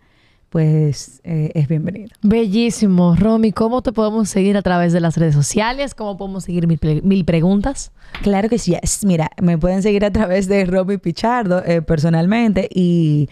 pues 0.48 1.20
eh, 1.24 1.50
es 1.54 1.68
bienvenido. 1.68 2.08
Bellísimo. 2.22 3.14
Romy, 3.16 3.52
¿cómo 3.52 3.82
te 3.82 3.92
podemos 3.92 4.30
seguir 4.30 4.56
a 4.56 4.62
través 4.62 4.94
de 4.94 5.00
las 5.00 5.18
redes 5.18 5.34
sociales? 5.34 5.94
¿Cómo 5.94 6.16
podemos 6.16 6.44
seguir 6.44 6.66
mil, 6.66 6.78
pre- 6.78 7.02
mil 7.02 7.26
preguntas? 7.26 7.92
Claro 8.22 8.48
que 8.48 8.58
sí. 8.58 8.74
yes. 8.80 9.04
Mira, 9.04 9.30
me 9.42 9.58
pueden 9.58 9.82
seguir 9.82 10.06
a 10.06 10.10
través 10.10 10.48
de 10.48 10.64
Romy 10.64 10.96
Pichardo 10.96 11.62
eh, 11.66 11.82
personalmente 11.82 12.66
y 12.74 13.28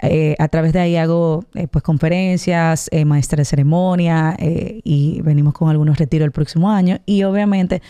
Eh, 0.00 0.36
a 0.38 0.48
través 0.48 0.72
de 0.72 0.80
ahí 0.80 0.96
hago 0.96 1.44
eh, 1.54 1.68
pues 1.68 1.82
conferencias, 1.82 2.88
eh, 2.92 3.04
maestra 3.04 3.38
de 3.38 3.44
ceremonia 3.44 4.36
y 4.38 5.20
venimos 5.22 5.54
con 5.54 5.70
algunos 5.70 5.98
retiros 5.98 6.26
el 6.26 6.32
próximo 6.32 6.70
año. 6.70 6.98
Y 7.06 7.22
obviamente 7.22 7.82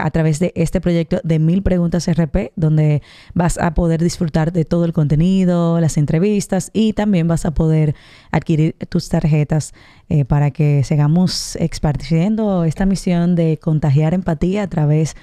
a 0.00 0.10
través 0.10 0.40
de 0.40 0.52
este 0.56 0.80
proyecto 0.80 1.20
de 1.22 1.38
Mil 1.38 1.62
Preguntas 1.62 2.08
RP, 2.08 2.50
donde 2.56 3.00
vas 3.34 3.58
a 3.58 3.74
poder 3.74 4.02
disfrutar 4.02 4.52
de 4.52 4.64
todo 4.64 4.84
el 4.84 4.92
contenido, 4.92 5.80
las 5.80 5.96
entrevistas 5.96 6.70
y 6.72 6.94
también 6.94 7.28
vas 7.28 7.46
a 7.46 7.52
poder 7.52 7.94
adquirir 8.32 8.74
tus 8.88 9.08
tarjetas 9.08 9.72
para 10.26 10.50
que 10.50 10.82
sigamos 10.82 11.54
expartiendo 11.56 12.64
esta 12.64 12.86
misión 12.86 13.36
de 13.36 13.58
contagiar 13.58 14.14
empatía 14.14 14.64
a 14.64 14.66
través 14.68 15.14
de 15.14 15.20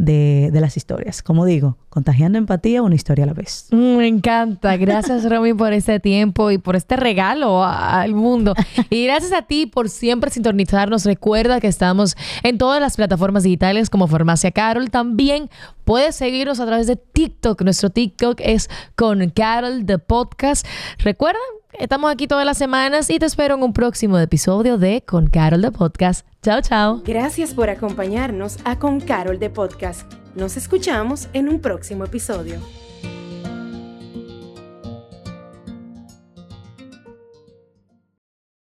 de, 0.00 0.50
las 0.60 0.76
historias. 0.76 1.22
Como 1.22 1.44
digo, 1.44 1.76
contagiando 1.90 2.38
empatía 2.38 2.82
una 2.82 2.94
historia 2.94 3.24
a 3.24 3.26
la 3.26 3.34
vez. 3.34 3.66
Mm, 3.70 3.96
me 3.96 4.06
encanta. 4.06 4.76
Gracias, 4.76 5.28
Romy, 5.28 5.52
por 5.52 5.72
este 5.72 6.00
tiempo 6.00 6.50
y 6.50 6.58
por 6.58 6.74
este 6.74 6.96
regalo 6.96 7.62
al 7.62 8.14
mundo. 8.14 8.54
Y 8.88 9.04
gracias 9.04 9.32
a 9.32 9.42
ti 9.42 9.66
por 9.66 9.88
siempre 9.88 10.30
sintonizarnos. 10.30 11.04
Recuerda 11.04 11.60
que 11.60 11.68
estamos 11.68 12.16
en 12.42 12.58
todas 12.58 12.80
las 12.80 12.96
plataformas 12.96 13.42
digitales 13.42 13.90
como 13.90 14.08
Farmacia 14.08 14.50
Carol. 14.50 14.90
También 14.90 15.50
puedes 15.84 16.16
seguirnos 16.16 16.60
a 16.60 16.66
través 16.66 16.86
de 16.86 16.96
TikTok. 16.96 17.60
Nuestro 17.62 17.90
TikTok 17.90 18.40
es 18.42 18.70
con 18.96 19.28
Carol 19.30 19.84
the 19.84 19.98
Podcast. 19.98 20.66
Recuerda, 20.98 21.38
estamos 21.78 22.10
aquí 22.10 22.26
todas 22.26 22.44
las 22.44 22.58
semanas 22.58 23.10
y 23.10 23.18
te 23.18 23.26
espero 23.26 23.54
en 23.54 23.62
un 23.62 23.72
próximo 23.72 24.18
episodio 24.18 24.78
de 24.78 25.02
Con 25.06 25.28
Carol 25.28 25.62
the 25.62 25.72
Podcast. 25.72 26.26
Chao, 26.42 26.60
chao. 26.62 27.02
Gracias 27.04 27.54
por 27.54 27.70
acompañarnos 27.70 28.58
a 28.64 28.78
Con 28.78 29.00
Carol 29.00 29.38
de 29.38 29.50
Podcast. 29.50 30.12
Nos 30.34 30.56
escuchamos 30.56 31.28
en 31.32 31.48
un 31.48 31.60
próximo 31.60 32.04
episodio. 32.04 32.60